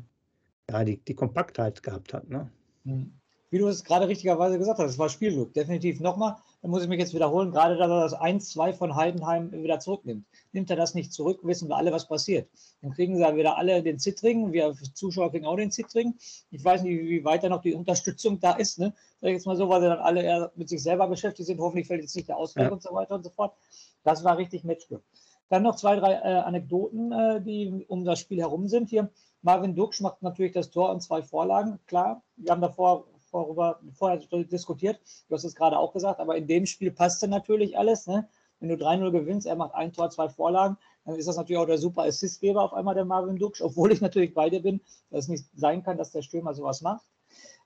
ja, 0.69 0.85
die, 0.85 1.03
die 1.03 1.15
Kompaktheit 1.15 1.83
gehabt 1.83 2.13
hat. 2.13 2.29
Ne? 2.29 2.49
Hm. 2.85 3.18
Wie 3.51 3.57
du 3.57 3.67
es 3.67 3.83
gerade 3.83 4.07
richtigerweise 4.07 4.59
gesagt 4.59 4.79
hast, 4.79 4.91
es 4.91 4.99
war 4.99 5.09
Spielglück. 5.09 5.53
Definitiv 5.53 5.99
nochmal, 5.99 6.35
da 6.61 6.67
muss 6.67 6.83
ich 6.83 6.89
mich 6.89 6.99
jetzt 6.99 7.15
wiederholen, 7.15 7.51
gerade 7.51 7.77
dass 7.77 7.89
er 7.89 8.01
das 8.01 8.15
1-2 8.15 8.73
von 8.73 8.95
Heidenheim 8.95 9.51
wieder 9.51 9.79
zurücknimmt. 9.79 10.25
Nimmt 10.51 10.69
er 10.69 10.75
das 10.75 10.93
nicht 10.93 11.11
zurück, 11.11 11.39
wissen 11.43 11.67
wir 11.67 11.75
alle, 11.75 11.91
was 11.91 12.07
passiert. 12.07 12.47
Dann 12.81 12.91
kriegen 12.91 13.17
sie 13.17 13.35
wieder 13.35 13.57
alle 13.57 13.81
den 13.81 13.97
Zittring, 13.97 14.51
wir 14.53 14.75
Zuschauer 14.93 15.31
kriegen 15.31 15.45
auch 15.45 15.55
den 15.55 15.71
Zittring. 15.71 16.15
Ich 16.51 16.63
weiß 16.63 16.83
nicht, 16.83 16.99
wie 16.99 17.25
weiter 17.25 17.49
noch 17.49 17.61
die 17.61 17.73
Unterstützung 17.73 18.39
da 18.39 18.51
ist. 18.51 18.77
Ne? 18.77 18.93
Sag 19.19 19.29
ich 19.29 19.35
jetzt 19.35 19.47
mal 19.47 19.55
so, 19.55 19.67
weil 19.67 19.81
sie 19.81 19.87
dann 19.87 19.99
alle 19.99 20.21
eher 20.21 20.51
mit 20.55 20.69
sich 20.69 20.83
selber 20.83 21.07
beschäftigt 21.07 21.47
sind. 21.47 21.59
Hoffentlich 21.59 21.87
fällt 21.87 22.01
jetzt 22.01 22.15
nicht 22.15 22.29
der 22.29 22.37
Ausfall 22.37 22.65
ja. 22.65 22.71
und 22.71 22.83
so 22.83 22.93
weiter 22.93 23.15
und 23.15 23.23
so 23.23 23.31
fort. 23.31 23.55
Das 24.03 24.23
war 24.23 24.37
richtig 24.37 24.63
Matchglück. 24.63 25.03
Dann 25.49 25.63
noch 25.63 25.75
zwei, 25.75 25.95
drei 25.95 26.13
äh, 26.13 26.41
Anekdoten, 26.41 27.11
äh, 27.11 27.41
die 27.41 27.85
um 27.87 28.05
das 28.05 28.19
Spiel 28.19 28.39
herum 28.39 28.67
sind 28.67 28.89
hier. 28.89 29.09
Marvin 29.41 29.75
Duksch 29.75 30.01
macht 30.01 30.21
natürlich 30.21 30.51
das 30.51 30.69
Tor 30.69 30.91
und 30.91 31.01
zwei 31.01 31.23
Vorlagen. 31.23 31.79
Klar, 31.87 32.21
wir 32.35 32.51
haben 32.51 32.61
davor 32.61 33.05
vorüber, 33.29 33.79
vorher 33.93 34.17
diskutiert. 34.17 34.99
Du 35.27 35.35
hast 35.35 35.43
es 35.43 35.55
gerade 35.55 35.77
auch 35.77 35.93
gesagt, 35.93 36.19
aber 36.19 36.35
in 36.35 36.47
dem 36.47 36.65
Spiel 36.65 36.91
passte 36.91 37.27
natürlich 37.27 37.77
alles. 37.77 38.07
Ne? 38.07 38.27
Wenn 38.59 38.69
du 38.69 38.75
3-0 38.75 39.11
gewinnst, 39.11 39.47
er 39.47 39.55
macht 39.55 39.73
ein 39.73 39.93
Tor, 39.93 40.09
zwei 40.09 40.29
Vorlagen, 40.29 40.77
dann 41.05 41.15
ist 41.15 41.27
das 41.27 41.37
natürlich 41.37 41.61
auch 41.61 41.65
der 41.65 41.77
super 41.77 42.03
Assistgeber 42.03 42.61
auf 42.61 42.73
einmal 42.73 42.95
der 42.95 43.05
Marvin 43.05 43.37
Duksch, 43.37 43.61
obwohl 43.61 43.91
ich 43.91 44.01
natürlich 44.01 44.33
bei 44.33 44.49
dir 44.49 44.61
bin, 44.61 44.81
dass 45.09 45.25
es 45.25 45.27
nicht 45.27 45.45
sein 45.55 45.83
kann, 45.83 45.97
dass 45.97 46.11
der 46.11 46.21
Stürmer 46.21 46.53
sowas 46.53 46.81
macht. 46.81 47.05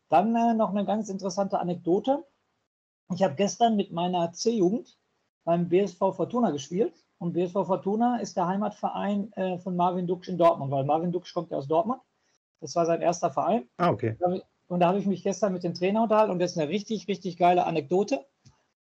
Dann 0.10 0.36
äh, 0.36 0.54
noch 0.54 0.70
eine 0.70 0.86
ganz 0.86 1.10
interessante 1.10 1.60
Anekdote. 1.60 2.24
Ich 3.14 3.24
habe 3.24 3.36
gestern 3.36 3.76
mit 3.76 3.92
meiner 3.92 4.32
C-Jugend 4.32 4.98
beim 5.44 5.70
BSV 5.70 5.98
Fortuna 5.98 6.52
gespielt. 6.52 6.94
Und 7.18 7.34
BSV 7.34 7.66
Fortuna 7.66 8.18
ist 8.18 8.36
der 8.36 8.48
Heimatverein 8.48 9.32
äh, 9.34 9.58
von 9.58 9.76
Marvin 9.76 10.08
Duksch 10.08 10.28
in 10.28 10.38
Dortmund, 10.38 10.72
weil 10.72 10.84
Marvin 10.84 11.12
Duksch 11.12 11.34
kommt 11.34 11.52
ja 11.52 11.58
aus 11.58 11.68
Dortmund. 11.68 12.02
Das 12.60 12.76
war 12.76 12.86
sein 12.86 13.02
erster 13.02 13.32
Verein. 13.32 13.68
Ah, 13.78 13.90
okay. 13.90 14.18
Und 14.74 14.80
da 14.80 14.88
habe 14.88 14.98
ich 14.98 15.06
mich 15.06 15.22
gestern 15.22 15.54
mit 15.54 15.64
dem 15.64 15.76
Trainer 15.76 16.02
unterhalten 16.02 16.32
und 16.32 16.40
das 16.40 16.54
ist 16.54 16.58
eine 16.58 16.68
richtig, 16.68 17.08
richtig 17.08 17.38
geile 17.38 17.68
Anekdote. 17.68 18.26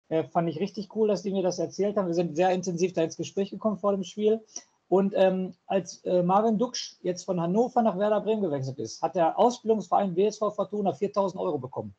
Äh, 0.09 0.25
fand 0.25 0.49
ich 0.49 0.59
richtig 0.59 0.97
cool, 0.97 1.07
dass 1.07 1.23
die 1.23 1.33
mir 1.33 1.43
das 1.43 1.59
erzählt 1.59 1.99
haben. 1.99 2.07
Wir 2.07 2.15
sind 2.15 2.35
sehr 2.35 2.49
intensiv 2.49 2.95
da 2.95 3.03
ins 3.03 3.19
Gespräch 3.19 3.51
gekommen 3.51 3.77
vor 3.77 3.93
dem 3.93 4.03
Spiel. 4.03 4.43
Und 4.89 5.13
ähm, 5.15 5.53
als 5.67 6.03
äh, 6.07 6.23
Marvin 6.23 6.57
Duksch 6.57 6.97
jetzt 7.03 7.25
von 7.25 7.39
Hannover 7.43 7.83
nach 7.83 7.99
Werder 7.99 8.23
Bremen 8.23 8.41
gewechselt 8.41 8.79
ist, 8.79 9.03
hat 9.03 9.17
der 9.17 9.39
Ausbildungsverein 9.39 10.15
BSV 10.15 10.55
Fortuna 10.57 10.95
4000 10.95 11.39
Euro 11.39 11.59
bekommen. 11.59 11.95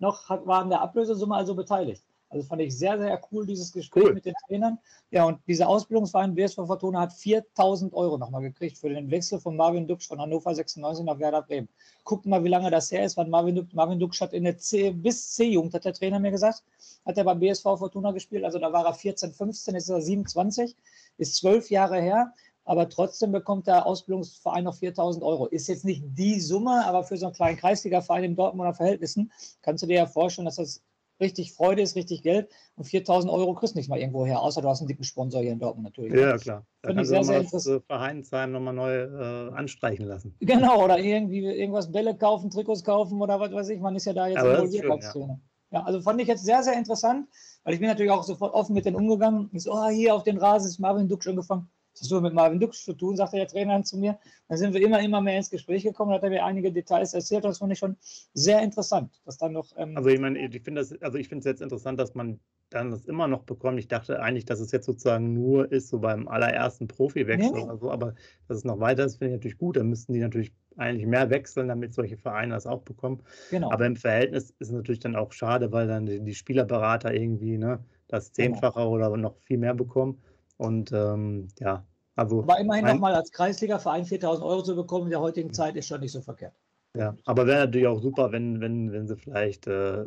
Noch 0.00 0.28
hat, 0.28 0.44
war 0.48 0.62
an 0.62 0.70
der 0.70 0.80
Ablösesumme 0.80 1.36
also 1.36 1.54
beteiligt. 1.54 2.02
Also 2.30 2.46
fand 2.46 2.62
ich 2.62 2.78
sehr, 2.78 2.96
sehr 2.96 3.20
cool, 3.30 3.44
dieses 3.44 3.72
Gespräch 3.72 4.04
cool. 4.04 4.14
mit 4.14 4.24
den 4.24 4.34
Trainern. 4.46 4.78
Ja, 5.10 5.24
und 5.24 5.40
dieser 5.48 5.68
Ausbildungsverein 5.68 6.36
BSV 6.36 6.54
Fortuna 6.66 7.00
hat 7.00 7.12
4000 7.12 7.92
Euro 7.92 8.18
nochmal 8.18 8.42
gekriegt 8.42 8.78
für 8.78 8.88
den 8.88 9.10
Wechsel 9.10 9.40
von 9.40 9.56
Marvin 9.56 9.88
Duksch 9.88 10.06
von 10.06 10.20
Hannover 10.20 10.54
96 10.54 11.04
nach 11.04 11.18
Werder 11.18 11.42
Bremen. 11.42 11.68
Guckt 12.04 12.26
mal, 12.26 12.42
wie 12.44 12.48
lange 12.48 12.70
das 12.70 12.92
her 12.92 13.04
ist, 13.04 13.16
wann 13.16 13.30
Marvin 13.30 13.56
Duksch, 13.56 13.74
Marvin 13.74 13.98
Duksch 13.98 14.20
hat 14.20 14.32
in 14.32 14.44
der 14.44 14.56
C, 14.58 14.90
bis 14.92 15.32
C-Jugend, 15.32 15.74
hat 15.74 15.84
der 15.84 15.92
Trainer 15.92 16.20
mir 16.20 16.30
gesagt, 16.30 16.62
hat 17.04 17.18
er 17.18 17.24
beim 17.24 17.40
BSV 17.40 17.62
Fortuna 17.62 18.12
gespielt. 18.12 18.44
Also 18.44 18.60
da 18.60 18.72
war 18.72 18.86
er 18.86 18.94
14, 18.94 19.32
15, 19.32 19.74
jetzt 19.74 19.84
ist 19.84 19.90
er 19.90 20.00
27, 20.00 20.76
ist 21.18 21.34
zwölf 21.34 21.68
Jahre 21.68 22.00
her. 22.00 22.32
Aber 22.64 22.88
trotzdem 22.88 23.32
bekommt 23.32 23.66
der 23.66 23.84
Ausbildungsverein 23.86 24.62
noch 24.62 24.76
4000 24.76 25.24
Euro. 25.24 25.46
Ist 25.46 25.66
jetzt 25.66 25.84
nicht 25.84 26.04
die 26.16 26.38
Summe, 26.38 26.86
aber 26.86 27.02
für 27.02 27.16
so 27.16 27.26
einen 27.26 27.34
kleinen 27.34 27.56
Kreisliga-Verein 27.56 28.22
in 28.22 28.36
Dortmunder 28.36 28.74
Verhältnissen 28.74 29.32
kannst 29.62 29.82
du 29.82 29.88
dir 29.88 29.96
ja 29.96 30.06
vorstellen, 30.06 30.44
dass 30.44 30.56
das 30.56 30.80
richtig 31.20 31.52
Freude 31.52 31.82
ist, 31.82 31.96
richtig 31.96 32.22
Geld. 32.22 32.48
Und 32.76 32.84
4000 32.84 33.32
Euro 33.32 33.54
kriegst 33.54 33.74
du 33.74 33.78
nicht 33.78 33.88
mal 33.88 33.98
irgendwo 33.98 34.26
her, 34.26 34.40
außer 34.40 34.62
du 34.62 34.68
hast 34.68 34.80
einen 34.80 34.88
dicken 34.88 35.04
Sponsor 35.04 35.40
hier 35.42 35.52
in 35.52 35.58
Dortmund 35.58 35.84
natürlich. 35.84 36.12
Ja, 36.12 36.36
klar. 36.38 36.66
Da 36.82 36.88
Finde 36.88 37.02
ich 37.02 37.08
sehr, 37.08 37.24
sehr 37.24 37.40
interessant. 37.40 37.84
Vereinsheim 37.86 38.52
nochmal 38.52 38.74
neu 38.74 38.94
äh, 38.94 39.52
anstreichen 39.52 40.06
lassen. 40.06 40.34
Genau, 40.40 40.84
oder 40.84 40.98
irgendwie 40.98 41.44
irgendwas 41.44 41.92
Bälle 41.92 42.16
kaufen, 42.16 42.50
Trikots 42.50 42.82
kaufen 42.82 43.20
oder 43.20 43.38
was 43.38 43.52
weiß 43.52 43.68
ich. 43.68 43.80
Man 43.80 43.94
ist 43.94 44.06
ja 44.06 44.12
da 44.12 44.26
jetzt 44.26 44.42
involviert 44.42 44.90
als 44.90 45.12
Trainer. 45.12 45.40
Ja. 45.70 45.78
ja, 45.78 45.84
also 45.84 46.00
fand 46.00 46.20
ich 46.20 46.28
jetzt 46.28 46.44
sehr, 46.44 46.62
sehr 46.62 46.76
interessant, 46.76 47.28
weil 47.62 47.74
ich 47.74 47.80
bin 47.80 47.88
natürlich 47.88 48.10
auch 48.10 48.24
sofort 48.24 48.52
offen 48.52 48.74
mit 48.74 48.84
denen 48.84 48.96
umgegangen. 48.96 49.48
Ich 49.52 49.62
so, 49.62 49.72
oh, 49.72 49.88
hier 49.88 50.14
auf 50.14 50.24
den 50.24 50.38
Rasen 50.38 50.68
ist 50.68 50.80
Marvin 50.80 51.08
Duck 51.08 51.22
schon 51.22 51.36
gefangen. 51.36 51.70
Hast 52.00 52.10
du 52.10 52.20
mit 52.20 52.34
Marvin 52.34 52.60
Dux 52.60 52.84
zu 52.84 52.94
tun, 52.94 53.16
sagt 53.16 53.34
der 53.34 53.46
Trainer 53.46 53.74
dann 53.74 53.84
zu 53.84 53.98
mir. 53.98 54.18
Dann 54.48 54.58
sind 54.58 54.74
wir 54.74 54.82
immer, 54.82 55.00
immer 55.00 55.20
mehr 55.20 55.36
ins 55.36 55.50
Gespräch 55.50 55.82
gekommen, 55.82 56.12
hat 56.12 56.22
er 56.22 56.30
mir 56.30 56.44
einige 56.44 56.72
Details 56.72 57.14
erzählt. 57.14 57.44
Das 57.44 57.58
fand 57.58 57.72
ich 57.72 57.78
schon 57.78 57.96
sehr 58.34 58.62
interessant, 58.62 59.20
dass 59.24 59.38
dann 59.38 59.52
noch. 59.52 59.66
Ähm 59.76 59.96
also 59.96 60.08
ich 60.08 60.20
meine, 60.20 60.38
ich 60.38 60.62
finde 60.62 60.80
das, 60.80 61.00
also 61.02 61.18
ich 61.18 61.28
finde 61.28 61.40
es 61.40 61.44
jetzt 61.46 61.62
interessant, 61.62 61.98
dass 62.00 62.14
man 62.14 62.40
dann 62.70 62.90
das 62.92 63.04
immer 63.04 63.26
noch 63.26 63.42
bekommt. 63.42 63.78
Ich 63.78 63.88
dachte 63.88 64.20
eigentlich, 64.20 64.44
dass 64.44 64.60
es 64.60 64.70
jetzt 64.72 64.86
sozusagen 64.86 65.34
nur 65.34 65.70
ist, 65.70 65.88
so 65.88 65.98
beim 65.98 66.28
allerersten 66.28 66.86
Profiwechsel 66.86 67.52
nee. 67.52 67.62
oder 67.62 67.76
so, 67.76 67.90
aber 67.90 68.14
dass 68.48 68.58
es 68.58 68.64
noch 68.64 68.78
weiter 68.78 69.04
ist, 69.04 69.16
finde 69.16 69.34
ich 69.34 69.38
natürlich 69.38 69.58
gut. 69.58 69.76
Dann 69.76 69.88
müssten 69.88 70.12
die 70.12 70.20
natürlich 70.20 70.52
eigentlich 70.76 71.06
mehr 71.06 71.30
wechseln, 71.30 71.68
damit 71.68 71.94
solche 71.94 72.16
Vereine 72.16 72.54
das 72.54 72.66
auch 72.66 72.82
bekommen. 72.82 73.22
Genau. 73.50 73.70
Aber 73.72 73.86
im 73.86 73.96
Verhältnis 73.96 74.50
ist 74.58 74.68
es 74.68 74.72
natürlich 74.72 75.00
dann 75.00 75.16
auch 75.16 75.32
schade, 75.32 75.72
weil 75.72 75.88
dann 75.88 76.06
die, 76.06 76.20
die 76.20 76.34
Spielerberater 76.34 77.12
irgendwie 77.12 77.58
ne, 77.58 77.84
das 78.08 78.32
genau. 78.32 78.52
Zehnfache 78.54 78.78
genau. 78.78 78.90
oder 78.90 79.16
noch 79.16 79.36
viel 79.40 79.58
mehr 79.58 79.74
bekommen. 79.74 80.22
Und 80.56 80.92
ähm, 80.92 81.48
ja, 81.58 81.84
also. 82.20 82.42
Aber 82.42 82.60
immerhin 82.60 82.84
nochmal 82.84 83.14
als 83.14 83.32
Kreisliga-Verein 83.32 84.04
4000 84.04 84.46
Euro 84.46 84.62
zu 84.62 84.76
bekommen 84.76 85.06
in 85.06 85.10
der 85.10 85.20
heutigen 85.20 85.52
Zeit 85.52 85.74
ist 85.76 85.86
schon 85.86 86.00
nicht 86.00 86.12
so 86.12 86.20
verkehrt. 86.20 86.54
Ja, 86.96 87.14
aber 87.24 87.46
wäre 87.46 87.60
natürlich 87.60 87.86
auch 87.86 88.00
super, 88.00 88.30
wenn, 88.32 88.60
wenn, 88.60 88.92
wenn 88.92 89.06
sie 89.06 89.16
vielleicht 89.16 89.66
äh, 89.66 90.04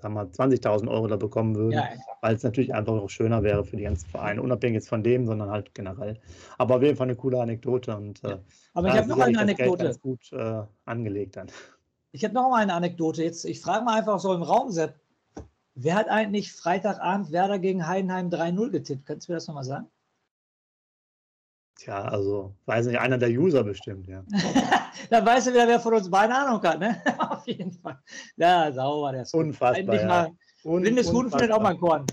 sagen 0.00 0.14
wir 0.14 0.30
20.000 0.30 0.88
Euro 0.88 1.06
da 1.06 1.16
bekommen 1.16 1.54
würden, 1.54 1.72
ja, 1.72 1.88
weil 2.22 2.34
es 2.34 2.42
natürlich 2.42 2.72
einfach 2.74 2.94
auch 2.94 3.10
schöner 3.10 3.42
wäre 3.42 3.64
für 3.64 3.76
die 3.76 3.82
ganzen 3.82 4.08
Vereine, 4.08 4.40
unabhängig 4.40 4.76
jetzt 4.76 4.88
von 4.88 5.02
dem, 5.02 5.26
sondern 5.26 5.50
halt 5.50 5.74
generell. 5.74 6.18
Aber 6.56 6.76
auf 6.76 6.82
jeden 6.82 6.96
Fall 6.96 7.08
eine 7.08 7.16
coole 7.16 7.40
Anekdote 7.40 7.96
und 7.96 8.24
äh, 8.24 8.38
aber 8.72 8.88
ich 8.88 8.94
habe 8.94 9.08
noch 9.08 9.18
eine 9.18 9.38
Anekdote. 9.38 9.84
Ganz 9.84 10.00
gut 10.00 10.32
äh, 10.32 10.62
angelegt 10.84 11.36
dann. 11.36 11.48
Ich 12.12 12.24
habe 12.24 12.32
noch 12.32 12.48
mal 12.48 12.62
eine 12.62 12.74
Anekdote 12.74 13.22
jetzt. 13.22 13.44
Ich 13.44 13.60
frage 13.60 13.84
mal 13.84 13.98
einfach 13.98 14.18
so 14.18 14.32
im 14.32 14.42
Raum, 14.42 14.70
Sepp. 14.70 14.94
Wer 15.74 15.96
hat 15.96 16.08
eigentlich 16.08 16.52
Freitagabend 16.52 17.32
Werder 17.32 17.58
gegen 17.58 17.86
Heidenheim 17.86 18.28
3-0 18.28 18.70
getippt? 18.70 19.06
Kannst 19.06 19.28
du 19.28 19.32
mir 19.32 19.36
das 19.36 19.48
nochmal 19.48 19.64
sagen? 19.64 19.88
Tja, 21.76 22.04
also, 22.04 22.54
weiß 22.66 22.86
nicht, 22.86 23.00
einer 23.00 23.18
der 23.18 23.30
User 23.30 23.64
bestimmt, 23.64 24.06
ja. 24.06 24.24
Dann 25.10 25.26
weißt 25.26 25.48
du 25.48 25.52
wieder, 25.52 25.66
wer 25.66 25.80
von 25.80 25.94
uns 25.94 26.08
beiden 26.08 26.34
Ahnung 26.34 26.62
hat, 26.62 26.78
ne? 26.78 27.02
Auf 27.18 27.46
jeden 27.46 27.72
Fall. 27.72 27.98
Ja, 28.36 28.70
sauber, 28.72 29.12
der 29.12 29.22
ist 29.22 29.34
Unfassbar. 29.34 29.78
Endlich 29.78 30.00
ja. 30.02 30.06
mal, 30.06 30.30
Un 30.64 30.82
blindes 30.82 31.12
Huhn 31.12 31.30
findet 31.30 31.50
auch 31.50 31.60
mal 31.60 31.70
ein 31.70 31.78
Korn. 31.78 32.06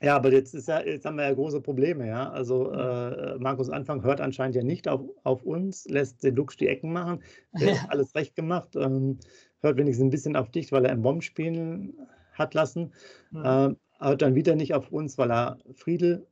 Ja, 0.00 0.14
aber 0.14 0.32
jetzt, 0.32 0.54
ist 0.54 0.68
ja, 0.68 0.80
jetzt 0.80 1.04
haben 1.06 1.16
wir 1.16 1.24
ja 1.24 1.34
große 1.34 1.60
Probleme, 1.60 2.06
ja. 2.06 2.30
Also 2.30 2.72
äh, 2.72 3.36
Markus 3.38 3.68
Anfang 3.68 4.02
hört 4.02 4.20
anscheinend 4.20 4.54
ja 4.54 4.62
nicht 4.62 4.86
auf, 4.86 5.00
auf 5.24 5.42
uns, 5.42 5.86
lässt 5.86 6.22
den 6.22 6.36
Lux 6.36 6.56
die 6.56 6.68
Ecken 6.68 6.92
machen, 6.92 7.22
der 7.52 7.80
hat 7.80 7.90
alles 7.90 8.14
recht 8.14 8.36
gemacht, 8.36 8.76
ähm, 8.76 9.18
hört 9.60 9.76
wenigstens 9.76 10.06
ein 10.06 10.10
bisschen 10.10 10.36
auf 10.36 10.50
dich, 10.50 10.70
weil 10.70 10.84
er 10.84 10.92
im 10.92 11.02
Bomben 11.02 11.22
spielen 11.22 11.94
hat 12.32 12.54
lassen. 12.54 12.92
Mhm. 13.32 13.44
Äh, 13.44 13.74
hört 13.98 14.22
dann 14.22 14.36
wieder 14.36 14.54
nicht 14.54 14.74
auf 14.74 14.92
uns, 14.92 15.18
weil 15.18 15.32
er 15.32 15.58
Friedel 15.74 16.26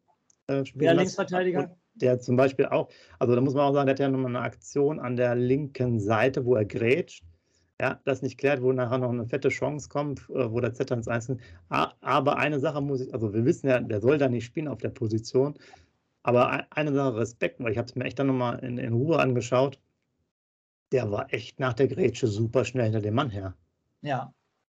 äh, 0.48 0.64
Wer 0.74 0.94
Linksverteidiger? 0.94 1.76
Der 1.94 2.20
zum 2.20 2.36
Beispiel 2.36 2.66
auch, 2.66 2.90
also 3.18 3.34
da 3.34 3.40
muss 3.40 3.54
man 3.54 3.64
auch 3.64 3.72
sagen, 3.72 3.86
der 3.86 3.94
hat 3.94 4.00
ja 4.00 4.08
nochmal 4.08 4.36
eine 4.36 4.44
Aktion 4.44 5.00
an 5.00 5.16
der 5.16 5.34
linken 5.34 5.98
Seite, 5.98 6.44
wo 6.44 6.54
er 6.54 6.64
grätscht. 6.64 7.24
Ja, 7.80 8.00
das 8.04 8.22
nicht 8.22 8.38
klärt, 8.38 8.62
wo 8.62 8.72
nachher 8.72 8.98
noch 8.98 9.10
eine 9.10 9.26
fette 9.26 9.50
Chance 9.50 9.88
kommt, 9.88 10.20
äh, 10.30 10.50
wo 10.50 10.60
der 10.60 10.72
Z 10.72 10.90
ins 10.90 11.08
Einzelne. 11.08 11.40
Aber 11.68 12.38
eine 12.38 12.58
Sache 12.58 12.80
muss 12.80 13.02
ich, 13.02 13.12
also 13.12 13.34
wir 13.34 13.44
wissen 13.44 13.68
ja, 13.68 13.80
der 13.80 14.00
soll 14.00 14.18
da 14.18 14.28
nicht 14.28 14.46
spielen 14.46 14.68
auf 14.68 14.78
der 14.78 14.88
Position. 14.90 15.54
Aber 16.22 16.66
eine 16.70 16.92
Sache 16.92 17.16
Respekt, 17.16 17.60
weil 17.60 17.72
ich 17.72 17.78
habe 17.78 17.86
es 17.86 17.94
mir 17.94 18.04
echt 18.04 18.18
dann 18.18 18.28
nochmal 18.28 18.58
in, 18.60 18.78
in 18.78 18.94
Ruhe 18.94 19.18
angeschaut. 19.18 19.78
Der 20.92 21.10
war 21.10 21.32
echt 21.32 21.60
nach 21.60 21.74
der 21.74 21.88
Grätsche 21.88 22.26
super 22.26 22.64
schnell 22.64 22.84
hinter 22.84 23.00
dem 23.00 23.14
Mann 23.14 23.30
her. 23.30 23.54
Ja. 24.02 24.32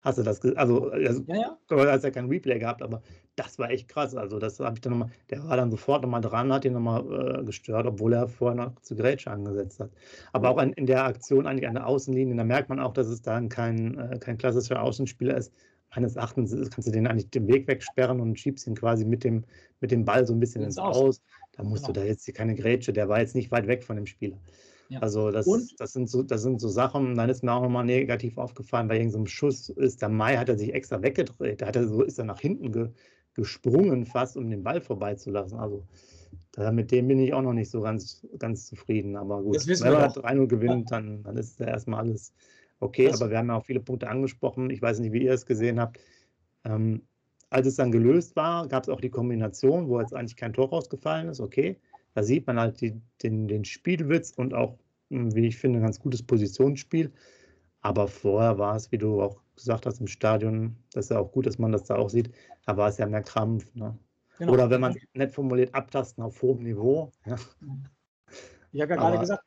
Hast 0.03 0.19
du 0.19 0.23
das 0.23 0.41
gesehen? 0.41 0.57
Also, 0.57 0.91
also 0.91 1.23
ja, 1.27 1.35
ja. 1.35 1.59
du 1.67 1.81
hast 1.81 2.05
ja 2.05 2.11
kein 2.11 2.27
Replay 2.27 2.59
gehabt, 2.59 2.81
aber 2.83 3.03
das 3.35 3.59
war 3.59 3.71
echt 3.71 3.89
krass. 3.89 4.15
Also, 4.15 4.39
das 4.39 4.61
habe 4.61 4.75
ich 4.75 4.81
dann 4.81 4.93
nochmal, 4.93 5.11
der 5.31 5.43
war 5.49 5.57
dann 5.57 5.71
sofort 5.71 6.03
nochmal 6.03 6.21
dran, 6.21 6.53
hat 6.53 6.65
ihn 6.65 6.75
nochmal 6.75 7.41
äh, 7.41 7.45
gestört, 7.45 7.87
obwohl 7.87 8.13
er 8.13 8.29
vorher 8.29 8.57
noch 8.57 8.81
zu 8.83 8.95
Grätsche 8.95 9.31
angesetzt 9.31 9.81
hat. 9.81 9.91
Aber 10.33 10.51
auch 10.51 10.63
in, 10.63 10.73
in, 10.75 10.87
der 10.87 11.05
Aktion 11.05 11.47
eigentlich 11.47 11.69
an 11.69 11.75
der 11.75 11.87
Außenlinie, 11.87 12.37
da 12.37 12.45
merkt 12.45 12.69
man 12.69 12.79
auch, 12.79 12.93
dass 12.93 13.09
es 13.09 13.23
dann 13.23 13.49
kein, 13.49 13.99
äh, 13.99 14.19
kein 14.19 14.39
klassischer 14.39 14.81
Außenspieler 14.81 15.37
ist. 15.37 15.53
Meines 15.95 16.17
Erachtens 16.17 16.53
kannst 16.71 16.87
du 16.87 16.93
den 16.93 17.07
eigentlich 17.07 17.31
den 17.31 17.49
Weg 17.49 17.67
wegsperren 17.67 18.21
und 18.21 18.39
schiebst 18.39 18.67
ihn 18.67 18.75
quasi 18.75 19.05
mit 19.05 19.25
dem, 19.25 19.45
mit 19.81 19.91
dem 19.91 20.05
Ball 20.05 20.27
so 20.27 20.35
ein 20.35 20.41
bisschen 20.41 20.63
ins 20.63 20.79
Aus. 20.79 21.23
Da 21.53 21.63
musst 21.63 21.87
genau. 21.87 21.95
du 21.95 22.01
da 22.01 22.07
jetzt 22.07 22.33
keine 22.35 22.55
Grätsche, 22.55 22.93
der 22.93 23.09
war 23.09 23.21
jetzt 23.21 23.35
nicht 23.35 23.51
weit 23.51 23.67
weg 23.67 23.83
von 23.83 23.97
dem 23.97 24.07
Spieler. 24.07 24.39
Ja. 24.89 25.01
Also 25.01 25.31
das, 25.31 25.47
das, 25.79 25.93
sind 25.93 26.09
so, 26.09 26.23
das 26.23 26.43
sind 26.43 26.61
so 26.61 26.69
Sachen, 26.69 27.17
dann 27.17 27.29
ist 27.29 27.43
mir 27.43 27.53
auch 27.53 27.63
nochmal 27.63 27.85
negativ 27.85 28.39
aufgefallen, 28.39 28.89
bei 28.89 28.97
irgendeinem 28.97 29.27
so 29.27 29.31
Schuss 29.31 29.69
ist 29.69 30.03
der 30.03 30.09
Mai, 30.09 30.37
hat 30.37 30.49
er 30.49 30.59
sich 30.59 30.73
extra 30.73 31.03
weggedreht, 31.03 31.61
da 31.61 31.67
hat 31.67 31.77
er 31.77 31.89
so, 31.89 32.03
ist 32.03 32.19
er 32.19 32.25
nach 32.25 32.41
hinten 32.41 32.73
ge, 32.73 32.91
gesprungen 33.35 34.07
fast, 34.07 34.37
um 34.37 34.49
den 34.49 34.63
Ball 34.63 34.81
vorbeizulassen. 34.81 35.59
Also 35.59 35.85
da, 36.53 36.73
mit 36.73 36.91
dem 36.91 37.09
bin 37.09 37.19
ich 37.19 37.35
auch 37.35 37.43
noch 37.43 37.53
nicht 37.53 37.71
so 37.71 37.83
ganz, 37.83 38.27
ganz 38.39 38.67
zufrieden. 38.67 39.17
Aber 39.17 39.43
gut, 39.43 39.67
wenn 39.67 39.93
man 39.93 40.11
3-0 40.11 40.47
gewinnt, 40.47 40.91
dann, 40.91 41.23
dann 41.23 41.37
ist 41.37 41.61
ja 41.61 41.67
erstmal 41.67 42.01
alles 42.01 42.33
okay. 42.81 43.09
Das 43.09 43.21
aber 43.21 43.31
wir 43.31 43.39
haben 43.39 43.49
ja 43.49 43.57
auch 43.57 43.65
viele 43.65 43.81
Punkte 43.81 44.09
angesprochen. 44.09 44.71
Ich 44.71 44.81
weiß 44.81 45.01
nicht, 45.01 45.13
wie 45.13 45.25
ihr 45.25 45.33
es 45.33 45.45
gesehen 45.45 45.79
habt. 45.79 46.01
Ähm, 46.65 47.03
als 47.51 47.67
es 47.67 47.77
dann 47.77 47.93
gelöst 47.93 48.35
war, 48.37 48.67
gab 48.69 48.83
es 48.83 48.89
auch 48.89 49.01
die 49.01 49.11
Kombination, 49.11 49.89
wo 49.89 50.01
jetzt 50.01 50.15
eigentlich 50.15 50.37
kein 50.37 50.53
Tor 50.53 50.71
rausgefallen 50.71 51.29
ist, 51.29 51.41
okay. 51.41 51.79
Da 52.17 52.23
sieht 52.23 52.47
man 52.47 52.59
halt 52.59 52.81
die, 52.81 52.99
den, 53.23 53.47
den 53.47 53.67
Spielwitz 53.67 54.31
und 54.31 54.55
auch, 54.55 54.79
hm, 55.11 55.35
wie 55.35 55.49
ich 55.49 55.59
finde, 55.59 55.81
ein 55.81 55.83
ganz 55.83 56.01
gutes 56.01 56.23
Positionsspiel. 56.23 57.13
Aber 57.83 58.09
vorher 58.09 58.57
war 58.57 58.75
es, 58.75 58.91
wie 58.91 58.97
du 58.97 59.21
auch 59.21 59.43
gesagt 59.55 59.85
hast, 59.85 60.01
im 60.01 60.07
Stadion, 60.07 60.77
das 60.95 61.05
ist 61.05 61.11
ja 61.11 61.19
auch 61.19 61.31
gut, 61.31 61.45
dass 61.45 61.59
man 61.59 61.73
das 61.73 61.85
da 61.85 61.97
auch 61.97 62.09
sieht, 62.09 62.31
da 62.65 62.75
war 62.79 62.89
es 62.89 62.97
ja 62.97 63.05
mehr 63.05 63.23
Krampf. 63.23 63.67
Ne? 63.75 63.99
Genau. 64.39 64.55
Oder 64.55 64.71
wenn 64.71 64.81
man 64.81 64.97
es 64.97 65.03
nett 65.13 65.31
formuliert, 65.31 65.75
abtasten 65.75 66.25
auf 66.25 66.41
hohem 66.41 66.63
Niveau. 66.63 67.13
Ja. 67.27 67.37
Ich 68.73 68.81
habe 68.81 68.95
ja 68.95 68.97
gerade 68.97 69.19
gesagt, 69.19 69.45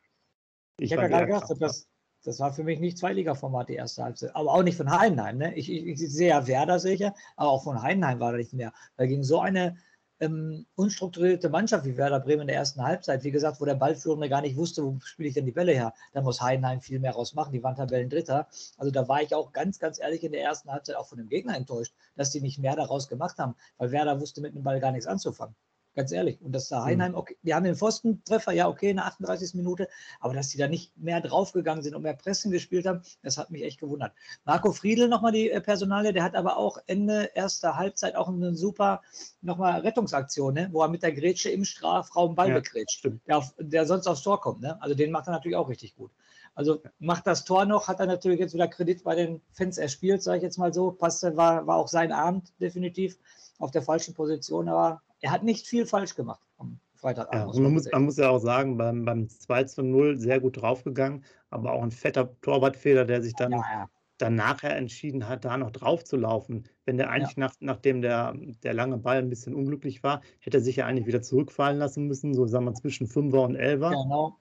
ich, 0.78 0.94
habe 0.94 1.02
ja 1.02 1.08
gerade 1.08 1.26
gesagt, 1.26 1.60
das, 1.60 1.88
das 2.24 2.40
war 2.40 2.54
für 2.54 2.64
mich 2.64 2.80
nicht 2.80 3.00
Zweiliga-Format, 3.00 3.70
die 3.70 3.76
erste 3.76 4.04
Halbzeit. 4.04 4.36
Aber 4.36 4.54
auch 4.54 4.62
nicht 4.62 4.78
von 4.78 4.92
Heidenheim. 4.92 5.40
Ne? 5.40 5.56
Ich, 5.56 5.72
ich, 5.72 5.88
ich 5.88 6.14
sehe 6.14 6.30
ja 6.30 6.46
Werder 6.46 6.78
sicher, 6.80 7.16
aber 7.36 7.50
auch 7.50 7.64
von 7.64 7.82
Heidenheim 7.82 8.20
war 8.20 8.32
da 8.32 8.38
nicht 8.38 8.54
mehr. 8.54 8.74
Da 8.96 9.08
ging 9.08 9.24
so 9.24 9.40
eine 9.40 9.76
ähm, 10.20 10.66
unstrukturierte 10.76 11.50
Mannschaft 11.50 11.86
wie 11.86 11.98
Werder 11.98 12.20
Bremen 12.20 12.42
in 12.42 12.48
der 12.48 12.58
ersten 12.58 12.84
Halbzeit, 12.84 13.24
wie 13.24 13.32
gesagt, 13.32 13.62
wo 13.62 13.66
der 13.66 13.76
Ballführende 13.76 14.30
gar 14.30 14.42
nicht 14.42 14.58
wusste, 14.58 14.84
wo 14.84 15.00
spiele 15.00 15.30
ich 15.30 15.36
denn 15.36 15.46
die 15.46 15.52
Bälle 15.52 15.72
her. 15.72 15.94
Da 16.14 16.22
muss 16.22 16.42
Heidenheim 16.42 16.82
viel 16.82 17.00
mehr 17.00 17.12
rausmachen. 17.12 17.54
Die 17.54 17.64
waren 17.64 17.76
Tabellen 17.76 18.10
Dritter. 18.10 18.48
Also 18.78 18.92
da 18.92 19.08
war 19.08 19.22
ich 19.22 19.34
auch 19.34 19.52
ganz, 19.52 19.80
ganz 19.80 20.00
ehrlich 20.00 20.24
in 20.24 20.32
der 20.32 20.42
ersten 20.42 20.72
Halbzeit 20.72 20.96
auch 20.96 21.08
von 21.08 21.18
dem 21.18 21.30
Gegner 21.30 21.56
enttäuscht, 21.56 21.94
dass 22.16 22.32
die 22.32 22.42
nicht 22.42 22.60
mehr 22.60 22.76
daraus 22.76 23.08
gemacht 23.08 23.38
haben, 23.38 23.56
weil 23.78 23.92
Werder 23.92 24.20
wusste 24.20 24.42
mit 24.42 24.56
dem 24.56 24.64
Ball 24.64 24.80
gar 24.80 24.92
nichts 24.92 25.08
anzufangen. 25.08 25.56
Ganz 25.96 26.12
ehrlich. 26.12 26.40
Und 26.42 26.54
dass 26.54 26.70
da 26.70 26.84
Heinheim, 26.84 27.16
okay, 27.16 27.36
die 27.42 27.54
haben 27.54 27.64
den 27.64 27.76
Pfostentreffer, 27.76 28.52
ja, 28.52 28.70
okay, 28.70 28.92
in 28.92 28.98
der 28.98 29.06
38. 29.08 29.56
Minute, 29.56 29.88
aber 30.20 30.34
dass 30.34 30.50
die 30.50 30.58
da 30.58 30.68
nicht 30.68 30.96
mehr 30.98 31.20
draufgegangen 31.20 31.84
sind 31.84 31.96
und 31.96 32.04
mehr 32.04 32.14
Pressen 32.14 32.52
gespielt 32.52 32.86
haben, 32.86 33.02
das 33.24 33.38
hat 33.38 33.50
mich 33.50 33.64
echt 33.64 33.80
gewundert. 33.80 34.14
Marco 34.46 34.72
Friedl 34.72 35.08
nochmal 35.08 35.32
die 35.32 35.50
äh, 35.50 35.60
Personalie, 35.60 36.14
der 36.14 36.24
hat 36.24 36.36
aber 36.36 36.58
auch 36.58 36.78
Ende 36.86 37.32
erster 37.34 37.76
Halbzeit 37.76 38.16
auch 38.16 38.28
eine 38.28 38.56
super 38.56 39.02
nochmal 39.42 39.82
Rettungsaktion, 39.82 40.54
ne? 40.54 40.70
wo 40.72 40.82
er 40.82 40.90
mit 40.90 41.02
der 41.02 41.12
Grätsche 41.12 41.50
im 41.50 41.66
Strafraum 41.66 42.36
Ball 42.36 42.50
ja, 42.50 42.56
begrätscht, 42.56 43.08
der, 43.28 43.38
auf, 43.38 43.54
der 43.58 43.86
sonst 43.86 44.08
aufs 44.08 44.22
Tor 44.22 44.40
kommt. 44.40 44.62
Ne? 44.62 44.82
Also 44.82 44.96
den 44.96 45.12
macht 45.12 45.28
er 45.28 45.32
natürlich 45.32 45.58
auch 45.58 45.70
richtig 45.70 45.96
gut. 45.96 46.12
Also 46.56 46.82
macht 47.00 47.26
das 47.26 47.46
Tor 47.46 47.66
noch, 47.66 47.88
hat 47.88 48.00
er 48.00 48.06
natürlich 48.06 48.40
jetzt 48.40 48.54
wieder 48.54 48.68
Kredit 48.68 49.04
bei 49.04 49.16
den 49.16 49.42
Fans 49.54 49.78
erspielt, 49.78 50.22
sage 50.22 50.38
ich 50.38 50.44
jetzt 50.44 50.58
mal 50.58 50.74
so. 50.74 50.92
Passte, 50.92 51.36
war, 51.38 51.66
war 51.68 51.78
auch 51.78 51.88
sein 51.88 52.12
Abend 52.12 52.54
definitiv 52.60 53.18
auf 53.60 53.72
der 53.72 53.82
falschen 53.82 54.14
Position, 54.14 54.70
aber 54.70 55.02
er 55.22 55.32
hat 55.32 55.44
nicht 55.44 55.68
viel 55.68 55.86
falsch 55.86 56.16
gemacht 56.16 56.42
am 56.58 56.80
Freitag. 56.96 57.34
Ja, 57.34 57.46
man, 57.46 57.74
muss, 57.74 57.90
man 57.92 58.04
muss 58.04 58.18
ja 58.18 58.30
auch 58.30 58.40
sagen, 58.40 58.78
beim, 58.78 59.06
beim 59.06 59.30
2 59.30 59.64
zu 59.66 59.84
0 59.84 60.18
sehr 60.18 60.40
gut 60.40 60.62
draufgegangen, 60.62 61.24
aber 61.50 61.74
auch 61.74 61.84
ein 61.84 61.92
fetter 61.92 62.40
Torwartfehler, 62.42 63.06
der 63.06 63.22
sich 63.22 63.34
dann, 63.36 63.52
ja, 63.52 63.64
ja. 63.72 63.90
dann 64.18 64.36
nachher 64.36 64.76
entschieden 64.76 65.28
hat, 65.28 65.46
da 65.46 65.58
noch 65.58 65.72
drauf 65.72 66.04
zu 66.04 66.18
laufen. 66.18 66.66
Wenn 66.86 66.98
der 66.98 67.10
eigentlich 67.10 67.38
nach, 67.38 67.54
nachdem 67.60 68.02
der, 68.02 68.36
der 68.64 68.74
lange 68.74 68.98
Ball 68.98 69.20
ein 69.20 69.30
bisschen 69.30 69.56
unglücklich 69.56 70.04
war, 70.04 70.22
hätte 70.40 70.58
er 70.58 70.62
sich 70.62 70.78
ja 70.78 70.86
eigentlich 70.86 71.08
wieder 71.08 71.22
zurückfallen 71.22 71.80
lassen 71.80 72.06
müssen, 72.08 72.34
so 72.34 72.46
sagen 72.48 72.66
wir 72.66 72.74
zwischen 72.74 73.08
5er 73.08 73.46
und 73.46 73.56
11er. 73.56 74.04
Genau. 74.04 74.38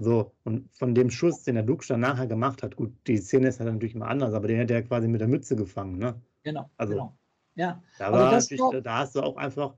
So, 0.00 0.32
und 0.44 0.72
von 0.72 0.94
dem 0.94 1.10
Schuss, 1.10 1.42
den 1.42 1.56
der 1.56 1.64
Duxch 1.64 1.88
dann 1.88 2.00
nachher 2.00 2.26
gemacht 2.26 2.62
hat, 2.62 2.74
gut, 2.74 2.92
die 3.06 3.18
Szene 3.18 3.48
ist 3.48 3.60
halt 3.60 3.70
natürlich 3.70 3.94
immer 3.94 4.08
anders, 4.08 4.32
aber 4.32 4.48
den 4.48 4.58
hat 4.58 4.70
er 4.70 4.82
quasi 4.82 5.08
mit 5.08 5.20
der 5.20 5.28
Mütze 5.28 5.56
gefangen, 5.56 5.98
ne? 5.98 6.18
Genau. 6.42 6.70
Also, 6.78 6.94
genau. 6.94 7.16
Ja. 7.54 7.82
Da, 7.98 8.06
also 8.06 8.58
war 8.58 8.80
da 8.80 8.98
hast 8.98 9.14
du 9.14 9.20
auch 9.20 9.36
einfach, 9.36 9.74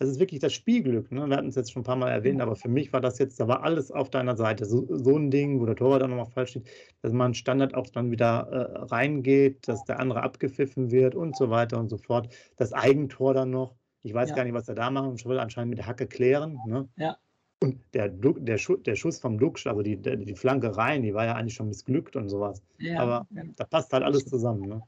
das 0.00 0.08
ist 0.08 0.18
wirklich 0.18 0.40
das 0.40 0.54
Spielglück. 0.54 1.12
Ne? 1.12 1.26
Wir 1.28 1.36
hatten 1.36 1.48
es 1.48 1.56
jetzt 1.56 1.72
schon 1.72 1.82
ein 1.82 1.84
paar 1.84 1.94
Mal 1.94 2.08
erwähnt, 2.08 2.36
mhm. 2.36 2.40
aber 2.40 2.56
für 2.56 2.70
mich 2.70 2.90
war 2.90 3.02
das 3.02 3.18
jetzt, 3.18 3.38
da 3.38 3.46
war 3.48 3.62
alles 3.62 3.92
auf 3.92 4.08
deiner 4.08 4.34
Seite. 4.34 4.64
So, 4.64 4.86
so 4.88 5.16
ein 5.16 5.30
Ding, 5.30 5.60
wo 5.60 5.66
der 5.66 5.76
Torwart 5.76 6.00
dann 6.00 6.08
nochmal 6.08 6.24
falsch 6.24 6.50
steht, 6.50 6.70
dass 7.02 7.12
man 7.12 7.34
Standard 7.34 7.74
auch 7.74 7.86
dann 7.88 8.10
wieder 8.10 8.48
äh, 8.50 8.78
reingeht, 8.86 9.68
dass 9.68 9.84
der 9.84 10.00
andere 10.00 10.22
abgepfiffen 10.22 10.90
wird 10.90 11.14
und 11.14 11.36
so 11.36 11.50
weiter 11.50 11.78
und 11.78 11.90
so 11.90 11.98
fort. 11.98 12.34
Das 12.56 12.72
Eigentor 12.72 13.34
dann 13.34 13.50
noch. 13.50 13.76
Ich 14.00 14.14
weiß 14.14 14.30
ja. 14.30 14.36
gar 14.36 14.44
nicht, 14.44 14.54
was 14.54 14.68
er 14.68 14.74
da 14.74 14.90
machen 14.90 15.22
will, 15.22 15.38
anscheinend 15.38 15.68
mit 15.68 15.78
der 15.80 15.86
Hacke 15.86 16.06
klären. 16.06 16.58
Ne? 16.66 16.88
Ja. 16.96 17.18
Und 17.62 17.78
der, 17.92 18.08
der, 18.08 18.56
Schuss, 18.56 18.82
der 18.82 18.96
Schuss 18.96 19.18
vom 19.18 19.36
Duxch, 19.36 19.66
also 19.66 19.82
die, 19.82 20.00
die 20.00 20.34
Flanke 20.34 20.78
rein, 20.78 21.02
die 21.02 21.12
war 21.12 21.26
ja 21.26 21.34
eigentlich 21.34 21.52
schon 21.52 21.68
missglückt 21.68 22.16
und 22.16 22.30
sowas. 22.30 22.62
Ja, 22.78 23.00
aber 23.00 23.26
ja. 23.32 23.42
da 23.54 23.64
passt 23.64 23.92
halt 23.92 24.02
alles 24.02 24.24
zusammen. 24.24 24.66
Ne? 24.66 24.82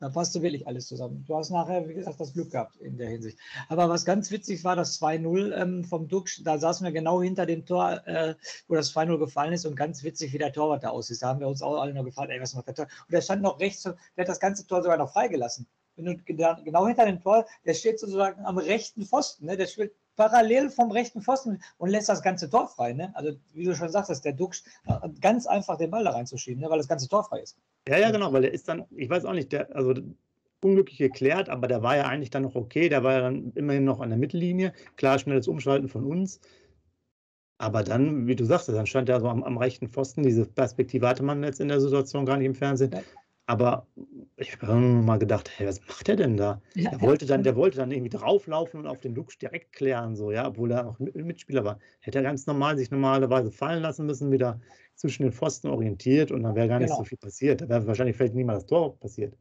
Da 0.00 0.08
passte 0.08 0.42
wirklich 0.42 0.66
alles 0.66 0.86
zusammen. 0.86 1.24
Du 1.26 1.36
hast 1.36 1.50
nachher, 1.50 1.88
wie 1.88 1.94
gesagt, 1.94 2.20
das 2.20 2.32
Glück 2.32 2.50
gehabt 2.50 2.76
in 2.76 2.98
der 2.98 3.08
Hinsicht. 3.08 3.38
Aber 3.68 3.88
was 3.88 4.04
ganz 4.04 4.30
witzig 4.30 4.64
war, 4.64 4.74
das 4.74 5.00
2-0 5.00 5.54
ähm, 5.54 5.84
vom 5.84 6.08
Duxch, 6.08 6.42
da 6.42 6.58
saßen 6.58 6.84
wir 6.84 6.92
genau 6.92 7.22
hinter 7.22 7.46
dem 7.46 7.64
Tor, 7.64 8.06
äh, 8.06 8.34
wo 8.66 8.74
das 8.74 8.92
2-0 8.94 9.18
gefallen 9.18 9.52
ist 9.52 9.66
und 9.66 9.76
ganz 9.76 10.02
witzig, 10.02 10.32
wie 10.32 10.38
der 10.38 10.52
Torwart 10.52 10.82
da 10.82 10.90
aussieht. 10.90 11.22
Da 11.22 11.28
haben 11.28 11.40
wir 11.40 11.48
uns 11.48 11.62
auch 11.62 11.80
alle 11.80 11.94
noch 11.94 12.04
gefragt, 12.04 12.30
ey, 12.30 12.40
was 12.40 12.54
macht 12.54 12.66
der 12.66 12.74
Tor? 12.74 12.86
Und 12.86 13.12
der 13.12 13.22
stand 13.22 13.42
noch 13.42 13.60
rechts, 13.60 13.82
der 13.82 13.94
hat 14.18 14.28
das 14.28 14.40
ganze 14.40 14.66
Tor 14.66 14.82
sogar 14.82 14.98
noch 14.98 15.12
freigelassen. 15.12 15.66
Wenn 15.96 16.24
genau 16.24 16.86
hinter 16.86 17.06
dem 17.06 17.20
Tor, 17.20 17.46
der 17.64 17.74
steht 17.74 18.00
sozusagen 18.00 18.44
am 18.44 18.58
rechten 18.58 19.06
Pfosten, 19.06 19.46
ne? 19.46 19.56
der 19.56 19.66
spielt 19.66 19.92
parallel 20.16 20.70
vom 20.70 20.90
rechten 20.90 21.22
Pfosten 21.22 21.60
und 21.78 21.90
lässt 21.90 22.08
das 22.08 22.22
ganze 22.22 22.48
Tor 22.48 22.68
frei. 22.68 22.92
Ne? 22.92 23.12
Also, 23.14 23.36
wie 23.52 23.64
du 23.64 23.74
schon 23.74 23.88
sagst, 23.88 24.24
der 24.24 24.32
Duxch 24.32 24.62
ganz 25.20 25.46
einfach 25.46 25.76
den 25.76 25.90
Ball 25.90 26.04
da 26.04 26.10
reinzuschieben, 26.10 26.60
ne? 26.62 26.70
weil 26.70 26.78
das 26.78 26.88
ganze 26.88 27.08
Tor 27.08 27.24
frei 27.24 27.40
ist. 27.40 27.56
Ja, 27.88 27.98
ja, 27.98 28.10
genau, 28.10 28.32
weil 28.32 28.42
der 28.42 28.52
ist 28.52 28.68
dann, 28.68 28.84
ich 28.96 29.10
weiß 29.10 29.24
auch 29.24 29.32
nicht, 29.32 29.52
der, 29.52 29.74
also 29.74 29.94
unglücklich 30.62 30.98
geklärt, 30.98 31.48
aber 31.48 31.68
der 31.68 31.82
war 31.82 31.96
ja 31.96 32.04
eigentlich 32.06 32.30
dann 32.30 32.42
noch 32.42 32.54
okay, 32.54 32.88
der 32.88 33.04
war 33.04 33.12
ja 33.12 33.20
dann 33.20 33.52
immerhin 33.54 33.84
noch 33.84 34.00
an 34.00 34.08
der 34.08 34.18
Mittellinie. 34.18 34.72
Klar, 34.96 35.18
schnelles 35.18 35.46
Umschalten 35.46 35.88
von 35.88 36.04
uns. 36.04 36.40
Aber 37.58 37.82
dann, 37.82 38.26
wie 38.26 38.34
du 38.34 38.44
sagst, 38.44 38.68
dann 38.68 38.86
stand 38.86 39.08
er 39.08 39.20
so 39.20 39.28
am, 39.28 39.44
am 39.44 39.58
rechten 39.58 39.88
Pfosten. 39.88 40.22
Diese 40.22 40.44
Perspektive 40.44 41.06
hatte 41.06 41.22
man 41.22 41.44
jetzt 41.44 41.60
in 41.60 41.68
der 41.68 41.80
Situation 41.80 42.26
gar 42.26 42.36
nicht 42.36 42.46
im 42.46 42.54
Fernsehen. 42.54 42.94
Aber 43.46 43.86
ich 44.36 44.52
habe 44.52 44.74
mal 44.74 45.18
gedacht, 45.18 45.50
hey, 45.56 45.66
was 45.66 45.80
macht 45.86 46.08
er 46.08 46.16
denn 46.16 46.36
da? 46.36 46.62
Ja, 46.74 46.90
der, 46.90 47.00
wollte 47.02 47.26
dann, 47.26 47.42
der 47.42 47.56
wollte 47.56 47.76
dann 47.76 47.90
irgendwie 47.90 48.16
drauflaufen 48.16 48.80
und 48.80 48.86
auf 48.86 49.00
den 49.00 49.14
Lux 49.14 49.36
direkt 49.36 49.74
klären, 49.74 50.16
so, 50.16 50.30
ja, 50.30 50.48
obwohl 50.48 50.70
er 50.70 50.88
auch 50.88 50.98
Mitspieler 50.98 51.62
war. 51.62 51.78
Hätte 52.00 52.18
er 52.18 52.24
ganz 52.24 52.46
normal 52.46 52.78
sich 52.78 52.90
normalerweise 52.90 53.50
fallen 53.50 53.82
lassen 53.82 54.06
müssen, 54.06 54.32
wieder 54.32 54.60
zwischen 54.94 55.24
den 55.24 55.32
Pfosten 55.32 55.68
orientiert 55.68 56.30
und 56.30 56.42
dann 56.42 56.54
wäre 56.54 56.68
gar 56.68 56.78
nicht 56.78 56.88
genau. 56.88 56.98
so 56.98 57.04
viel 57.04 57.18
passiert. 57.18 57.60
Da 57.60 57.68
wäre 57.68 57.86
wahrscheinlich 57.86 58.16
vielleicht 58.16 58.34
niemals 58.34 58.60
das 58.60 58.66
Tor 58.66 58.98
passiert. 58.98 59.36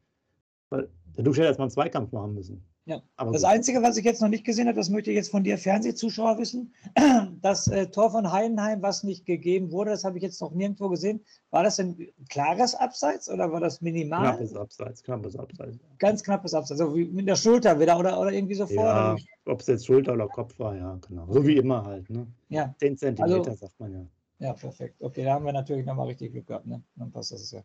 Weil 0.69 0.89
der 1.15 1.23
Dux 1.23 1.37
hätte 1.37 1.47
erstmal 1.47 1.65
einen 1.67 1.71
Zweikampf 1.71 2.11
machen 2.11 2.33
müssen. 2.33 2.65
Ja. 2.85 3.01
Aber 3.15 3.31
das 3.31 3.43
gut. 3.43 3.51
Einzige, 3.51 3.81
was 3.81 3.95
ich 3.95 4.03
jetzt 4.03 4.21
noch 4.21 4.27
nicht 4.27 4.43
gesehen 4.43 4.67
habe, 4.67 4.75
das 4.75 4.89
möchte 4.89 5.09
ich 5.09 5.15
jetzt 5.15 5.31
von 5.31 5.43
dir 5.43 5.57
Fernsehzuschauer 5.57 6.37
wissen. 6.37 6.73
Das 7.41 7.67
äh, 7.67 7.87
Tor 7.87 8.11
von 8.11 8.31
Heidenheim, 8.31 8.81
was 8.81 9.03
nicht 9.03 9.25
gegeben 9.25 9.71
wurde, 9.71 9.91
das 9.91 10.05
habe 10.05 10.17
ich 10.17 10.23
jetzt 10.23 10.41
noch 10.41 10.51
nirgendwo 10.51 10.87
gesehen. 10.87 11.21
War 11.51 11.63
das 11.63 11.79
ein 11.79 12.07
klares 12.29 12.73
Abseits 12.73 13.29
oder 13.29 13.51
war 13.51 13.59
das 13.59 13.81
minimal? 13.81 14.21
Knappes 14.21 14.55
Abseits, 14.55 15.03
knappes 15.03 15.35
Abseits. 15.35 15.77
Ganz 15.99 16.23
knappes 16.23 16.53
Abseits, 16.53 16.79
so 16.79 16.95
wie 16.95 17.05
mit 17.05 17.27
der 17.27 17.35
Schulter 17.35 17.79
wieder 17.79 17.99
oder, 17.99 18.19
oder 18.19 18.31
irgendwie 18.31 18.55
so 18.55 18.65
vor. 18.65 18.83
Ja, 18.83 19.15
ob 19.45 19.59
es 19.59 19.67
jetzt 19.67 19.85
Schulter 19.85 20.13
oder 20.13 20.27
Kopf 20.27 20.57
war, 20.57 20.75
ja, 20.75 20.97
genau. 21.05 21.27
So 21.29 21.45
wie 21.45 21.57
immer 21.57 21.83
halt. 21.85 22.09
Ne? 22.09 22.27
Ja. 22.49 22.73
10 22.79 22.97
Zentimeter, 22.97 23.35
also, 23.35 23.53
sagt 23.53 23.79
man 23.79 23.93
ja. 23.93 24.05
Ja, 24.39 24.53
perfekt. 24.53 25.01
Okay, 25.01 25.23
da 25.23 25.33
haben 25.33 25.45
wir 25.45 25.53
natürlich 25.53 25.85
nochmal 25.85 26.07
richtig 26.07 26.31
Glück 26.31 26.47
gehabt. 26.47 26.65
Ne? 26.65 26.81
Dann 26.95 27.11
passt 27.11 27.31
das 27.31 27.51
ja. 27.51 27.61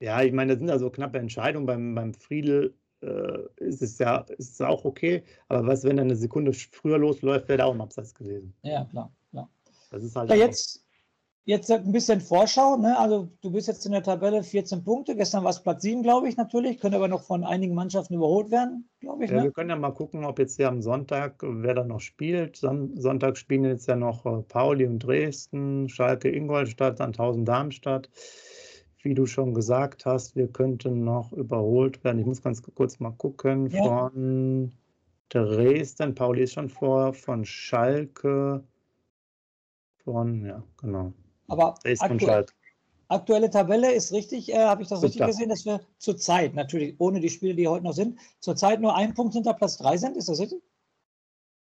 Ja, 0.00 0.22
ich 0.22 0.32
meine, 0.32 0.52
das 0.52 0.58
sind 0.58 0.70
also 0.70 0.90
knappe 0.90 1.18
Entscheidungen. 1.18 1.66
Beim, 1.66 1.94
beim 1.94 2.14
Friedel 2.14 2.74
äh, 3.04 3.64
ist 3.64 3.82
es 3.82 3.98
ja 3.98 4.18
ist 4.38 4.52
es 4.52 4.60
auch 4.60 4.84
okay. 4.84 5.22
Aber 5.48 5.66
was, 5.66 5.84
wenn 5.84 5.98
er 5.98 6.04
eine 6.04 6.16
Sekunde 6.16 6.52
früher 6.52 6.98
losläuft, 6.98 7.48
wäre 7.48 7.58
da 7.58 7.64
auch 7.66 7.74
ein 7.74 7.80
Abseits 7.80 8.14
gewesen. 8.14 8.54
Ja, 8.62 8.84
klar. 8.86 9.12
klar. 9.30 9.48
Das 9.90 10.02
ist 10.02 10.16
halt. 10.16 10.30
Ja, 10.30 10.36
jetzt, 10.36 10.84
jetzt 11.44 11.70
ein 11.70 11.92
bisschen 11.92 12.20
Vorschau. 12.20 12.76
Ne? 12.76 12.98
Also, 12.98 13.28
du 13.42 13.50
bist 13.50 13.68
jetzt 13.68 13.84
in 13.86 13.92
der 13.92 14.02
Tabelle 14.02 14.42
14 14.42 14.82
Punkte. 14.82 15.14
Gestern 15.14 15.44
war 15.44 15.50
es 15.50 15.62
Platz 15.62 15.82
7, 15.82 16.02
glaube 16.02 16.28
ich, 16.28 16.36
natürlich. 16.36 16.80
Können 16.80 16.94
aber 16.94 17.08
noch 17.08 17.22
von 17.22 17.44
einigen 17.44 17.74
Mannschaften 17.74 18.14
überholt 18.14 18.50
werden, 18.50 18.88
glaube 19.00 19.24
ich. 19.24 19.30
Ja, 19.30 19.36
ne? 19.36 19.42
wir 19.44 19.52
können 19.52 19.70
ja 19.70 19.76
mal 19.76 19.92
gucken, 19.92 20.24
ob 20.24 20.38
jetzt 20.38 20.56
hier 20.56 20.68
am 20.68 20.80
Sonntag, 20.80 21.42
wer 21.42 21.74
da 21.74 21.84
noch 21.84 22.00
spielt. 22.00 22.56
Sonntag 22.56 23.36
spielen 23.36 23.64
jetzt 23.64 23.86
ja 23.86 23.96
noch 23.96 24.24
äh, 24.24 24.42
Pauli 24.42 24.86
und 24.86 25.00
Dresden, 25.00 25.88
Schalke, 25.88 26.30
Ingolstadt, 26.30 26.98
Sandhausen, 26.98 27.44
Darmstadt 27.44 28.08
wie 29.04 29.14
du 29.14 29.26
schon 29.26 29.54
gesagt 29.54 30.06
hast, 30.06 30.34
wir 30.34 30.48
könnten 30.48 31.04
noch 31.04 31.32
überholt 31.32 32.02
werden. 32.02 32.18
Ich 32.18 32.26
muss 32.26 32.42
ganz 32.42 32.62
kurz 32.74 32.98
mal 33.00 33.12
gucken. 33.12 33.68
Ja. 33.70 33.84
Von 33.84 34.72
Dresden, 35.28 36.14
Pauli 36.14 36.42
ist 36.42 36.54
schon 36.54 36.68
vor, 36.68 37.12
von 37.12 37.44
Schalke, 37.44 38.64
von, 40.04 40.44
ja, 40.44 40.62
genau. 40.80 41.12
Aber 41.48 41.74
aktuell, 41.98 42.46
aktuelle 43.08 43.50
Tabelle 43.50 43.92
ist 43.92 44.12
richtig, 44.12 44.52
äh, 44.52 44.64
habe 44.64 44.82
ich 44.82 44.88
das 44.88 45.02
richtig 45.02 45.26
gesehen, 45.26 45.48
dass 45.48 45.64
wir 45.64 45.80
zurzeit, 45.98 46.54
natürlich 46.54 46.94
ohne 46.98 47.20
die 47.20 47.30
Spiele, 47.30 47.54
die 47.54 47.68
heute 47.68 47.84
noch 47.84 47.92
sind, 47.92 48.18
zurzeit 48.40 48.80
nur 48.80 48.94
ein 48.94 49.14
Punkt 49.14 49.34
hinter 49.34 49.54
Platz 49.54 49.76
3 49.78 49.96
sind. 49.96 50.16
Ist 50.16 50.28
das 50.28 50.40
richtig? 50.40 50.62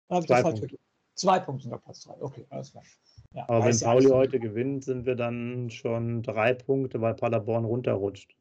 Oder 0.09 0.17
habe 0.17 0.25
ich 0.25 0.29
Zwei 0.29 0.35
das 0.35 0.43
falsch 0.43 0.61
Punkte. 0.61 0.79
Zwei 1.17 1.41
Punkte 1.41 1.65
hinter 1.65 1.79
Platz 1.79 2.05
3. 2.05 2.21
Okay, 2.21 2.47
alles 2.51 2.73
klar. 2.73 2.85
Ja, 3.33 3.49
Aber 3.49 3.65
wenn 3.65 3.81
Pauli 3.81 4.07
heute 4.07 4.39
gewinnt, 4.39 4.85
sind 4.85 5.07
wir 5.07 5.17
dann 5.17 5.71
schon 5.71 6.23
drei 6.23 6.53
Punkte, 6.53 7.01
weil 7.01 7.15
Paderborn 7.15 7.65
runterrutscht. 7.65 8.37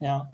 Ja. 0.00 0.30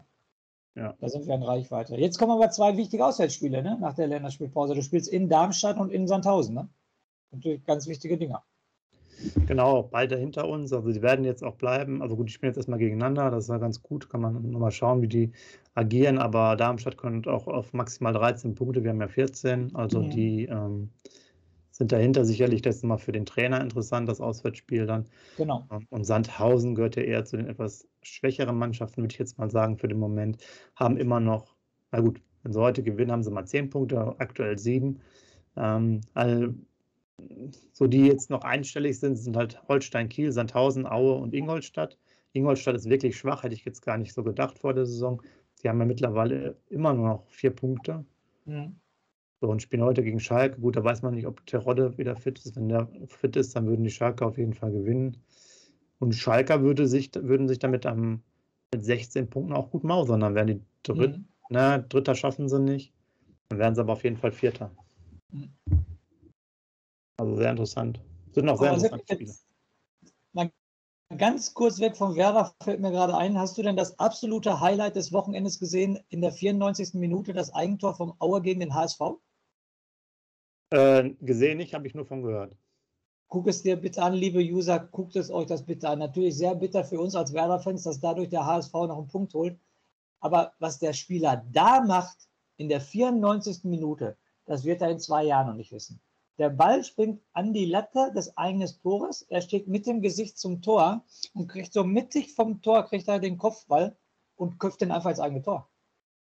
Ja. 0.75 0.94
Da 1.01 1.09
sind 1.09 1.27
wir 1.27 1.35
in 1.35 1.42
Reichweite. 1.42 1.96
Jetzt 1.96 2.18
kommen 2.18 2.33
aber 2.33 2.51
zwei 2.51 2.77
wichtige 2.77 3.05
Auswärtsspiele 3.07 3.62
ne? 3.62 3.79
nach 3.81 3.94
der 3.94 4.09
Länderspielpause. 4.09 4.75
Du 4.75 4.83
spielst 4.83 5.09
in 5.09 5.29
Darmstadt 5.29 5.79
und 5.79 5.90
in 5.90 6.07
Sandhausen. 6.07 6.55
Ne? 6.55 6.68
Natürlich 7.31 7.64
ganz 7.64 7.87
wichtige 7.87 8.18
Dinger. 8.18 8.42
Genau, 9.46 9.85
beide 9.85 10.18
hinter 10.18 10.46
uns. 10.46 10.72
Also 10.72 10.92
die 10.92 11.03
werden 11.03 11.25
jetzt 11.25 11.42
auch 11.42 11.55
bleiben. 11.55 12.03
Also 12.03 12.16
gut, 12.16 12.29
die 12.29 12.33
spielen 12.33 12.51
jetzt 12.51 12.59
erstmal 12.59 12.79
gegeneinander. 12.79 13.31
Das 13.31 13.44
ist 13.44 13.51
ja 13.51 13.59
ganz 13.59 13.83
gut. 13.83 14.11
Kann 14.11 14.20
man 14.20 14.51
nochmal 14.51 14.72
schauen, 14.72 15.03
wie 15.03 15.09
die 15.09 15.33
agieren. 15.75 16.18
Aber 16.18 16.57
Darmstadt 16.57 16.96
kommt 16.96 17.27
auch 17.27 17.46
auf 17.46 17.72
maximal 17.72 18.12
13 18.12 18.55
Punkte. 18.55 18.83
Wir 18.83 18.90
haben 18.90 19.01
ja 19.01 19.09
14. 19.09 19.75
Also 19.75 20.03
mhm. 20.03 20.11
die 20.11 20.44
ähm, 20.44 20.90
sind 21.76 21.92
dahinter 21.92 22.24
sicherlich 22.24 22.62
das 22.62 22.82
mal 22.82 22.96
für 22.96 23.12
den 23.12 23.26
Trainer 23.26 23.60
interessant, 23.60 24.08
das 24.08 24.20
Auswärtsspiel 24.20 24.86
dann. 24.86 25.04
Genau. 25.36 25.66
Ähm, 25.70 25.86
und 25.90 26.04
Sandhausen 26.04 26.74
gehört 26.74 26.96
ja 26.96 27.02
eher 27.02 27.24
zu 27.26 27.36
den 27.36 27.48
etwas 27.48 27.86
schwächeren 28.02 28.56
Mannschaften, 28.56 29.02
würde 29.02 29.12
ich 29.12 29.18
jetzt 29.18 29.38
mal 29.38 29.50
sagen, 29.50 29.76
für 29.76 29.86
den 29.86 29.98
Moment. 29.98 30.38
Haben 30.74 30.96
immer 30.96 31.20
noch, 31.20 31.54
na 31.92 32.00
gut, 32.00 32.22
wenn 32.42 32.52
sie 32.52 32.60
heute 32.60 32.82
gewinnen, 32.82 33.12
haben 33.12 33.22
sie 33.22 33.30
mal 33.30 33.44
zehn 33.44 33.68
Punkte, 33.68 34.14
aktuell 34.18 34.58
sieben. 34.58 35.00
Ähm, 35.56 36.00
all, 36.14 36.54
so 37.72 37.86
die 37.86 38.06
jetzt 38.06 38.30
noch 38.30 38.42
einstellig 38.42 38.98
sind, 38.98 39.16
sind 39.16 39.36
halt 39.36 39.62
Holstein, 39.68 40.08
Kiel, 40.08 40.32
Sandhausen, 40.32 40.86
Aue 40.86 41.14
und 41.16 41.34
Ingolstadt. 41.34 41.98
Ingolstadt 42.32 42.76
ist 42.76 42.88
wirklich 42.88 43.18
schwach, 43.18 43.42
hätte 43.42 43.54
ich 43.54 43.66
jetzt 43.66 43.82
gar 43.82 43.98
nicht 43.98 44.14
so 44.14 44.22
gedacht 44.22 44.58
vor 44.58 44.72
der 44.72 44.86
Saison. 44.86 45.22
Die 45.62 45.68
haben 45.68 45.80
ja 45.80 45.86
mittlerweile 45.86 46.56
immer 46.70 46.94
nur 46.94 47.08
noch 47.08 47.28
vier 47.28 47.50
Punkte. 47.50 48.04
Mhm. 48.46 48.76
So, 49.40 49.49
und 49.49 49.61
spielen 49.61 49.83
heute 49.83 50.03
gegen 50.03 50.20
Schalke. 50.20 50.61
Gut, 50.61 50.77
da 50.77 50.85
weiß 50.85 51.03
man 51.03 51.14
nicht, 51.14 51.27
ob 51.27 51.44
Terodde 51.46 51.99
wieder 51.99 52.16
fit 52.16 52.38
ist. 52.38 52.57
Wenn 52.57 52.68
der 52.68 52.88
fit 53.07 53.37
ist, 53.37 53.55
dann 53.55 53.66
würden 53.66 53.85
die 53.85 53.90
Schalke 53.90 54.25
auf 54.25 54.38
jeden 54.38 54.55
Fall 54.55 54.72
gewinnen. 54.72 55.18
Und 55.99 56.14
Schalker 56.14 56.62
würde 56.62 56.87
sich, 56.87 57.11
würden 57.14 57.46
sich 57.49 57.59
damit 57.59 57.85
am, 57.85 58.22
mit 58.72 58.85
16 58.85 59.29
Punkten 59.29 59.53
auch 59.53 59.70
gut 59.70 59.85
mausern. 59.85 60.20
Dann 60.20 60.35
wären 60.35 60.46
die 60.46 60.61
Dritt, 60.83 61.18
mhm. 61.18 61.27
ne, 61.51 61.85
Dritter 61.88 62.14
schaffen 62.14 62.49
sie 62.49 62.61
nicht. 62.61 62.94
Dann 63.49 63.59
wären 63.59 63.75
sie 63.75 63.83
aber 63.83 63.92
auf 63.92 64.05
jeden 64.05 64.16
Fall 64.16 64.33
Vierter. 64.33 64.70
Mhm. 65.33 65.51
Also 67.18 67.37
sehr 67.37 67.51
interessant. 67.51 68.01
Sind 68.33 68.49
auch 68.49 68.59
sehr 68.59 68.68
aber 68.70 68.79
interessante 68.79 69.14
Spiele. 69.14 69.33
Mal 70.33 70.51
ganz 71.16 71.55
kurz 71.55 71.79
weg 71.79 71.96
vom 71.96 72.16
Werder 72.16 72.55
fällt 72.62 72.81
mir 72.81 72.90
gerade 72.90 73.16
ein. 73.16 73.38
Hast 73.38 73.57
du 73.57 73.62
denn 73.62 73.77
das 73.77 73.99
absolute 73.99 74.61
Highlight 74.61 74.96
des 74.96 75.12
Wochenendes 75.12 75.59
gesehen 75.59 75.99
in 76.09 76.20
der 76.20 76.33
94. 76.33 76.94
Minute, 76.94 77.33
das 77.33 77.55
Eigentor 77.55 77.94
vom 77.94 78.14
Auer 78.18 78.42
gegen 78.42 78.61
den 78.61 78.75
HSV? 78.75 79.01
Äh, 80.70 81.11
gesehen 81.20 81.59
nicht, 81.59 81.74
habe 81.74 81.87
ich 81.87 81.94
nur 81.94 82.07
von 82.07 82.22
gehört. 82.22 82.57
Guck 83.29 83.46
es 83.48 83.62
dir 83.62 83.76
bitte 83.76 84.02
an, 84.02 84.14
liebe 84.14 84.40
User, 84.40 84.79
guckt 84.79 85.16
es 85.16 85.31
euch 85.31 85.46
das 85.46 85.64
bitte 85.64 85.88
an. 85.88 86.00
Natürlich 86.00 86.37
sehr 86.37 86.55
bitter 86.55 86.85
für 86.85 87.00
uns 87.00 87.14
als 87.14 87.33
Werder-Fans, 87.33 87.85
dass 87.85 88.00
dadurch 88.00 88.29
der 88.29 88.46
HSV 88.46 88.72
noch 88.72 88.98
einen 88.98 89.09
Punkt 89.09 89.35
holt. 89.35 89.59
Aber 90.20 90.52
was 90.59 90.79
der 90.79 90.92
Spieler 90.92 91.44
da 91.52 91.81
macht 91.81 92.29
in 92.57 92.68
der 92.68 92.81
94. 92.81 93.64
Minute, 93.64 94.16
das 94.44 94.64
wird 94.64 94.81
er 94.81 94.90
in 94.90 94.98
zwei 94.98 95.24
Jahren 95.24 95.48
noch 95.48 95.55
nicht 95.55 95.72
wissen. 95.72 96.00
Der 96.38 96.50
Ball 96.50 96.85
springt 96.85 97.20
an 97.33 97.52
die 97.52 97.66
Latte 97.66 98.12
des 98.14 98.37
eigenen 98.37 98.68
Tores. 98.83 99.22
Er 99.22 99.40
steht 99.40 99.68
mit 99.68 99.87
dem 99.87 100.02
Gesicht 100.02 100.38
zum 100.38 100.62
Tor 100.62 101.05
und 101.35 101.48
kriegt 101.48 101.72
so 101.72 101.85
mittig 101.85 102.35
vom 102.35 102.61
Tor, 102.61 102.85
kriegt 102.85 103.09
er 103.09 103.18
den 103.18 103.38
Kopfball 103.38 103.96
und 104.37 104.59
köpft 104.59 104.81
den 104.81 104.90
einfach 104.90 105.11
ins 105.11 105.20
eigene 105.20 105.42
Tor 105.42 105.68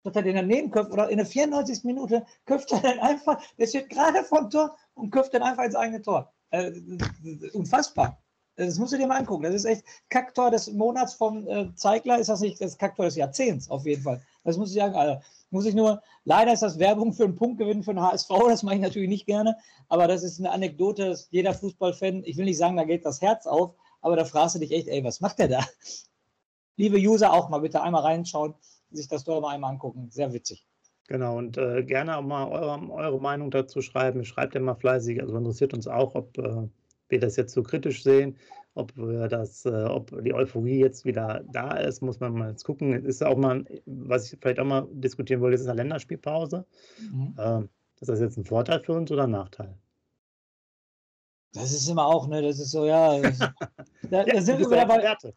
dass 0.04 0.16
er 0.16 0.22
den 0.22 0.36
daneben 0.36 0.72
köpft 0.72 0.92
oder 0.92 1.10
in 1.10 1.18
der 1.18 1.26
94. 1.26 1.84
Minute 1.84 2.26
köpft 2.46 2.72
er 2.72 2.82
dann 2.82 3.00
einfach, 3.00 3.42
der 3.58 3.68
steht 3.68 3.89
gerade 3.89 4.24
vom 4.24 4.50
Tor 4.50 4.76
und 4.94 5.12
köpft 5.12 5.34
dann 5.34 5.44
einfach 5.44 5.63
ins 5.63 5.76
eigene 5.76 6.02
Tor. 6.02 6.32
Äh, 6.52 6.72
unfassbar. 7.54 8.20
Das 8.56 8.78
musst 8.78 8.94
du 8.94 8.98
dir 8.98 9.08
mal 9.08 9.18
angucken. 9.18 9.44
Das 9.44 9.56
ist 9.56 9.66
echt 9.66 9.84
Kacktor 10.10 10.52
des 10.52 10.72
Monats 10.72 11.16
vom 11.16 11.48
äh, 11.48 11.74
Zeigler, 11.76 12.20
ist 12.20 12.30
das 12.30 12.42
nicht 12.42 12.62
das 12.62 12.78
Kacktor 12.78 13.06
des 13.06 13.16
Jahrzehnts 13.16 13.70
auf 13.70 13.86
jeden 13.86 14.04
Fall. 14.04 14.22
Das 14.44 14.58
muss 14.58 14.70
ich 14.70 14.76
sagen, 14.76 14.96
Alter. 14.96 15.22
Muss 15.50 15.66
ich 15.66 15.76
nur, 15.76 16.02
leider 16.26 16.52
ist 16.52 16.63
das 16.63 16.80
Werbung 16.80 17.13
für 17.13 17.26
einen 17.26 17.36
Punktgewinn 17.36 17.84
für 17.84 17.94
den 17.94 18.02
HSV, 18.02 18.30
das 18.48 18.63
mache 18.63 18.76
ich 18.76 18.82
natürlich 18.82 19.10
nicht 19.10 19.28
gerne, 19.28 19.56
aber 19.88 20.08
das 20.08 20.24
ist 20.24 20.39
eine 20.39 20.50
Anekdote, 20.50 21.10
dass 21.10 21.28
jeder 21.30 21.54
Fußballfan, 21.54 22.24
ich 22.26 22.38
will 22.38 22.46
nicht 22.46 22.58
sagen, 22.58 22.76
da 22.76 22.84
geht 22.86 23.06
das 23.06 23.22
Herz 23.22 23.46
auf, 23.46 23.76
aber 24.02 24.16
da 24.16 24.26
fragst 24.26 24.56
du 24.56 24.60
dich 24.60 24.72
echt, 24.72 24.88
ey, 24.88 25.04
was 25.04 25.22
macht 25.22 25.38
der 25.38 25.48
da? 25.48 25.63
Liebe 26.76 26.98
User, 26.98 27.32
auch 27.34 27.50
mal 27.50 27.60
bitte 27.60 27.84
einmal 27.84 28.02
reinschauen 28.02 28.56
sich 28.93 29.08
das 29.08 29.23
doch 29.23 29.41
mal 29.41 29.53
einmal 29.53 29.71
angucken. 29.71 30.10
Sehr 30.10 30.34
witzig. 30.34 30.65
Genau, 31.08 31.38
und 31.38 31.58
äh, 31.58 31.84
gerne 31.84 32.17
auch 32.17 32.23
mal 32.23 32.47
eure, 32.47 32.91
eure, 32.91 33.19
Meinung 33.19 33.51
dazu 33.51 33.82
schreiben. 33.82 34.23
Schreibt 34.23 34.56
immer 34.56 34.75
fleißig, 34.75 35.21
also 35.21 35.36
interessiert 35.36 35.73
uns 35.73 35.88
auch, 35.88 36.15
ob 36.15 36.38
äh, 36.38 36.67
wir 37.10 37.19
das 37.19 37.36
jetzt 37.36 37.53
so 37.53 37.62
kritisch 37.62 38.03
sehen 38.03 38.38
ob 38.75 38.95
wir 38.97 39.27
das, 39.27 39.65
äh, 39.65 39.84
ob 39.84 40.12
die 40.23 40.34
Euphorie 40.34 40.79
jetzt 40.79 41.06
wieder 41.06 41.43
da 41.51 41.77
ist, 41.77 42.01
muss 42.01 42.19
man 42.19 42.34
mal 42.34 42.49
jetzt 42.49 42.63
gucken. 42.63 42.93
Es 42.93 43.03
ist 43.06 43.23
auch 43.23 43.38
mal, 43.38 43.63
was 43.86 44.32
ich 44.32 44.39
vielleicht 44.39 44.60
auch 44.60 44.65
mal 44.65 44.88
diskutieren 44.91 45.41
wollte, 45.41 45.56
ist 45.56 45.67
eine 45.67 45.77
Länderspielpause. 45.77 46.65
Mhm. 46.99 47.36
Ähm, 47.38 47.69
ist 47.99 48.10
das 48.10 48.19
jetzt 48.19 48.38
ein 48.38 48.45
Vorteil 48.45 48.82
für 48.82 48.93
uns 48.93 49.12
oder 49.12 49.23
ein 49.23 49.32
Nachteil? 49.32 49.77
Das 51.53 51.71
ist 51.71 51.88
immer 51.88 52.08
auch, 52.08 52.27
ne? 52.27 52.41
Das 52.41 52.60
ist 52.60 52.71
so, 52.71 52.86
ja. 52.86 53.19
Das, 53.21 53.39
da, 54.10 54.25
ja 54.25 54.34
da 54.34 54.41
sind 54.41 54.60
wir 54.60 54.69
wieder 54.69 54.86
bei. 54.86 55.01
Werte. 55.01 55.34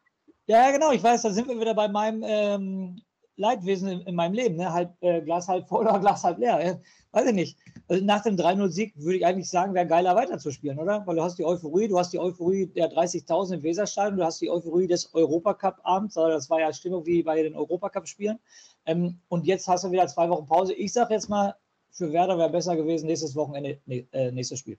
Ja, 0.47 0.71
genau, 0.71 0.92
ich 0.92 1.03
weiß, 1.03 1.23
da 1.23 1.31
sind 1.31 1.49
wir 1.49 1.61
wieder 1.61 1.75
bei 1.75 1.88
meinem 1.88 2.23
ähm, 2.25 3.03
Leidwesen 3.37 3.88
in, 3.88 4.01
in, 4.03 4.14
meinem 4.14 4.35
Leben, 4.35 4.57
ne? 4.57 4.72
Halb, 4.72 4.94
äh, 5.01 5.20
Glas 5.20 5.49
halb 5.49 5.68
voll 5.68 5.87
oder 5.87 5.99
Glas 6.01 6.25
halb 6.25 6.38
leer. 6.38 6.64
Ja? 6.64 6.81
Weiß 7.12 7.27
ich 7.27 7.35
nicht. 7.35 7.59
Also 7.88 8.05
nach 8.05 8.22
dem 8.22 8.37
3-0-Sieg 8.37 8.94
würde 8.96 9.18
ich 9.18 9.27
eigentlich 9.27 9.49
sagen, 9.49 9.75
wäre 9.75 9.87
geiler 9.87 10.16
weiterzuspielen, 10.16 10.79
oder? 10.79 11.07
Weil 11.07 11.16
du 11.16 11.22
hast 11.22 11.38
die 11.38 11.44
Euphorie, 11.44 11.88
du 11.88 11.99
hast 11.99 12.12
die 12.12 12.18
Euphorie 12.18 12.66
der 12.66 12.90
30.000 12.90 13.55
im 13.55 13.62
Weserstadion, 13.62 14.18
du 14.18 14.25
hast 14.25 14.40
die 14.40 14.51
Euphorie 14.51 14.87
des 14.87 15.14
Europacup-Abends, 15.14 16.14
das 16.14 16.51
war 16.51 16.61
ja 16.61 16.72
Stimmung 16.72 17.07
wie 17.07 17.22
bei 17.22 17.42
den 17.42 17.55
Europacup-Spielen. 17.55 18.38
Ähm, 18.87 19.20
und 19.29 19.46
jetzt 19.46 19.68
hast 19.68 19.85
du 19.85 19.90
wieder 19.90 20.07
zwei 20.09 20.29
Wochen 20.29 20.46
Pause. 20.46 20.75
Ich 20.75 20.92
sage 20.92 21.14
jetzt 21.14 21.29
mal, 21.29 21.55
für 21.90 22.12
Werder 22.12 22.37
wäre 22.38 22.51
besser 22.51 22.77
gewesen, 22.77 23.07
nächstes 23.07 23.35
Wochenende, 23.35 23.81
nee, 23.87 24.07
äh, 24.12 24.31
nächstes 24.31 24.59
Spiel. 24.59 24.79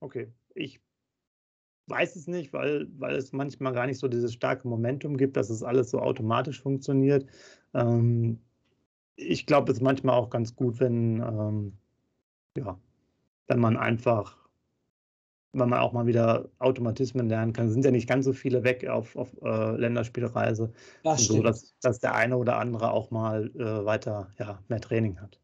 Okay, 0.00 0.32
ich 0.54 0.80
weiß 1.86 2.16
es 2.16 2.26
nicht, 2.26 2.52
weil, 2.52 2.88
weil 2.98 3.16
es 3.16 3.32
manchmal 3.32 3.72
gar 3.72 3.86
nicht 3.86 3.98
so 3.98 4.08
dieses 4.08 4.32
starke 4.32 4.68
Momentum 4.68 5.16
gibt, 5.16 5.36
dass 5.36 5.50
es 5.50 5.62
alles 5.62 5.90
so 5.90 5.98
automatisch 5.98 6.60
funktioniert. 6.60 7.26
Ähm, 7.74 8.40
ich 9.16 9.46
glaube, 9.46 9.70
es 9.70 9.78
ist 9.78 9.82
manchmal 9.82 10.16
auch 10.16 10.30
ganz 10.30 10.54
gut, 10.54 10.80
wenn, 10.80 11.20
ähm, 11.20 11.78
ja, 12.56 12.78
wenn 13.48 13.60
man 13.60 13.76
einfach, 13.76 14.38
wenn 15.52 15.68
man 15.68 15.80
auch 15.80 15.92
mal 15.92 16.06
wieder 16.06 16.48
Automatismen 16.58 17.28
lernen 17.28 17.52
kann. 17.52 17.66
Es 17.66 17.72
sind 17.72 17.84
ja 17.84 17.90
nicht 17.90 18.08
ganz 18.08 18.24
so 18.24 18.32
viele 18.32 18.64
weg 18.64 18.88
auf, 18.88 19.16
auf 19.16 19.30
äh, 19.42 19.76
Länderspielreise. 19.76 20.72
Das 21.04 21.24
so, 21.24 21.42
dass, 21.42 21.74
dass 21.80 21.98
der 21.98 22.14
eine 22.14 22.36
oder 22.36 22.58
andere 22.58 22.90
auch 22.90 23.10
mal 23.10 23.50
äh, 23.56 23.84
weiter 23.84 24.30
ja, 24.38 24.62
mehr 24.68 24.80
Training 24.80 25.20
hat. 25.20 25.38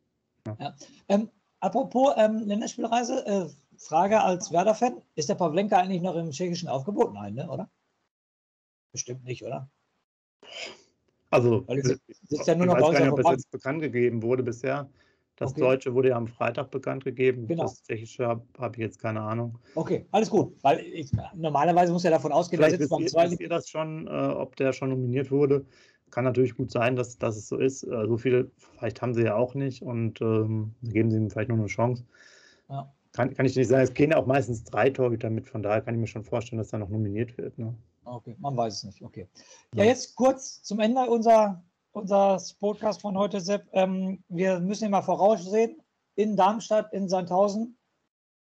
Ja. 0.47 0.57
ja. 0.59 0.75
Ähm, 1.09 1.29
apropos 1.61 2.15
ähm, 2.17 2.47
Länderspielreise, 2.47 3.27
äh, 3.27 3.47
Frage 3.79 4.21
als 4.21 4.53
Werder-Fan: 4.53 5.01
Ist 5.15 5.29
der 5.29 5.35
Pavlenka 5.37 5.79
eigentlich 5.79 6.03
noch 6.03 6.17
im 6.17 6.31
tschechischen 6.31 6.69
Aufgebot? 6.69 7.15
Nein, 7.15 7.35
ne, 7.35 7.49
oder? 7.49 7.71
Bestimmt 8.93 9.25
nicht, 9.25 9.45
oder? 9.45 9.69
Also, 11.31 11.67
Weil 11.69 11.79
es 11.79 12.47
ja 12.47 12.55
nur 12.55 12.67
noch 12.67 12.77
ich 12.77 12.83
weiß 12.83 12.99
gar 12.99 13.01
nicht, 13.01 13.13
ob 13.13 13.19
es 13.21 13.31
jetzt 13.31 13.51
bekannt 13.51 13.83
gegeben 13.83 14.23
wurde 14.23 14.43
bisher. 14.43 14.89
Das 15.37 15.53
okay. 15.53 15.61
Deutsche 15.61 15.95
wurde 15.95 16.09
ja 16.09 16.17
am 16.17 16.27
Freitag 16.27 16.71
bekannt 16.73 17.05
gegeben. 17.05 17.47
Genau. 17.47 17.63
Das 17.63 17.83
Tschechische 17.85 18.27
habe 18.27 18.45
hab 18.59 18.77
ich 18.77 18.81
jetzt 18.81 18.99
keine 18.99 19.21
Ahnung. 19.21 19.57
Okay, 19.77 20.05
alles 20.11 20.31
gut. 20.31 20.57
Weil 20.63 20.81
ich, 20.81 21.13
normalerweise 21.35 21.93
muss 21.93 22.03
ja 22.03 22.11
davon 22.11 22.33
ausgehen, 22.33 22.61
Vielleicht 22.61 22.79
sitzt 22.79 22.91
beim 22.91 23.07
zweiten. 23.07 23.31
Wisst 23.33 23.43
ihr 23.43 23.49
das 23.49 23.69
schon, 23.69 24.09
äh, 24.09 24.11
ob 24.11 24.57
der 24.57 24.73
schon 24.73 24.89
nominiert 24.91 25.31
wurde? 25.31 25.65
Kann 26.11 26.25
natürlich 26.25 26.57
gut 26.57 26.71
sein, 26.71 26.97
dass, 26.97 27.19
dass 27.19 27.37
es 27.37 27.49
so 27.49 27.57
ist. 27.59 27.83
Äh, 27.85 28.07
so 28.07 28.17
viele, 28.17 28.51
vielleicht 28.57 29.03
haben 29.03 29.15
sie 29.15 29.25
ja 29.25 29.37
auch 29.37 29.55
nicht 29.55 29.83
und 29.83 30.21
ähm, 30.21 30.75
geben 30.83 31.11
sie 31.11 31.17
ihm 31.17 31.31
vielleicht 31.31 31.49
nur 31.49 31.59
eine 31.59 31.67
Chance. 31.67 32.05
Ja 32.69 32.93
kann, 33.19 33.35
kann 33.35 33.47
ich 33.47 33.57
nicht 33.57 33.69
sagen. 33.69 33.83
Es 33.83 33.95
gehen 33.95 34.15
auch 34.15 34.27
meistens 34.27 34.63
drei 34.63 34.91
Torhüter 34.91 35.29
mit, 35.29 35.49
von 35.49 35.63
daher 35.63 35.81
kann 35.81 35.95
ich 35.95 36.01
mir 36.01 36.07
schon 36.07 36.25
vorstellen, 36.25 36.59
dass 36.59 36.73
er 36.73 36.79
noch 36.79 36.89
nominiert 36.89 37.37
wird. 37.37 37.59
Ne? 37.59 37.75
Okay, 38.05 38.37
man 38.39 38.57
weiß 38.57 38.75
es 38.75 38.85
nicht. 38.85 39.03
Okay. 39.03 39.27
Ja, 39.75 39.85
jetzt 39.85 40.15
kurz 40.15 40.63
zum 40.63 40.79
Ende 40.79 41.01
unser, 41.03 41.63
unseres 41.91 42.55
Podcast 42.55 43.01
von 43.01 43.19
heute, 43.19 43.41
Sepp. 43.41 43.67
Ähm, 43.73 44.23
wir 44.29 44.61
müssen 44.61 44.87
immer 44.87 45.03
voraussehen. 45.03 45.81
In 46.15 46.37
Darmstadt, 46.37 46.93
in 46.93 47.09
Sandhausen, 47.09 47.77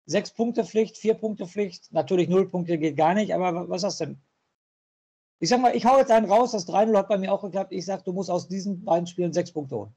sechs 0.05 0.31
Punkte 0.31 0.63
Pflicht, 0.63 0.97
vier 0.97 1.13
Punkte 1.13 1.47
Pflicht. 1.47 1.91
Natürlich 1.91 2.27
null 2.27 2.49
Punkte 2.49 2.77
geht 2.77 2.97
gar 2.97 3.13
nicht, 3.13 3.33
aber 3.33 3.69
was 3.69 3.83
hast 3.83 4.01
du 4.01 4.05
denn? 4.05 4.21
Ich 5.39 5.49
sag 5.49 5.59
mal, 5.59 5.75
ich 5.75 5.85
hau 5.85 5.97
jetzt 5.97 6.11
einen 6.11 6.29
raus, 6.29 6.51
das 6.51 6.67
3-0 6.67 6.97
hat 6.97 7.09
bei 7.09 7.17
mir 7.17 7.31
auch 7.31 7.41
geklappt. 7.41 7.73
Ich 7.73 7.85
sag, 7.85 8.03
du 8.05 8.13
musst 8.13 8.29
aus 8.29 8.47
diesen 8.47 8.83
beiden 8.83 9.07
Spielen 9.07 9.33
sechs 9.33 9.51
Punkte 9.51 9.75
holen. 9.75 9.95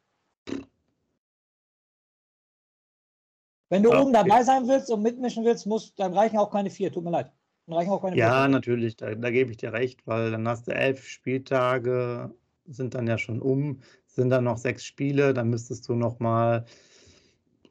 Wenn 3.69 3.83
du 3.83 3.91
okay. 3.91 4.01
oben 4.01 4.13
dabei 4.13 4.45
sein 4.45 4.69
willst 4.69 4.91
und 4.91 5.03
mitmischen 5.03 5.45
willst, 5.45 5.67
musst, 5.67 5.99
dann 5.99 6.15
reichen 6.15 6.39
auch 6.39 6.51
keine 6.51 6.71
vier. 6.71 6.93
Tut 6.93 7.05
mir 7.05 7.11
leid. 7.11 7.33
Dann 7.67 7.77
reichen 7.77 7.91
auch 7.91 8.03
keine 8.03 8.17
ja, 8.17 8.43
vier. 8.43 8.49
natürlich, 8.49 8.97
da, 8.97 9.15
da, 9.15 9.31
gebe 9.31 9.51
ich 9.51 9.57
dir 9.57 9.73
recht, 9.73 10.07
weil 10.07 10.31
dann 10.31 10.47
hast 10.47 10.69
du 10.69 10.75
elf 10.75 11.07
Spieltage, 11.07 12.33
sind 12.67 12.95
dann 12.95 13.07
ja 13.07 13.19
schon 13.19 13.41
um, 13.41 13.81
sind 14.07 14.31
dann 14.31 14.45
noch 14.45 14.59
sechs 14.59 14.85
Spiele, 14.85 15.35
dann 15.35 15.51
müsstest 15.51 15.89
du 15.89 15.95
noch 15.95 16.21
mal 16.21 16.65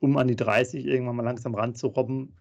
um 0.01 0.17
an 0.17 0.28
die 0.28 0.36
30 0.36 0.86
irgendwann 0.86 1.15
mal 1.15 1.23
langsam 1.23 1.56
ranzurobben, 1.56 2.36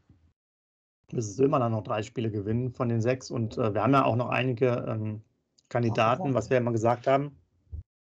du 1.08 1.44
immer 1.44 1.58
dann 1.58 1.72
noch 1.72 1.82
drei 1.82 2.02
Spiele 2.02 2.30
gewinnen 2.30 2.72
von 2.72 2.88
den 2.88 3.00
sechs. 3.00 3.30
Und 3.30 3.58
äh, 3.58 3.74
wir 3.74 3.82
haben 3.82 3.92
ja 3.92 4.04
auch 4.04 4.16
noch 4.16 4.28
einige 4.28 4.84
ähm, 4.88 5.22
Kandidaten, 5.68 6.34
was 6.34 6.50
wir 6.50 6.58
immer 6.58 6.72
gesagt 6.72 7.06
haben, 7.06 7.36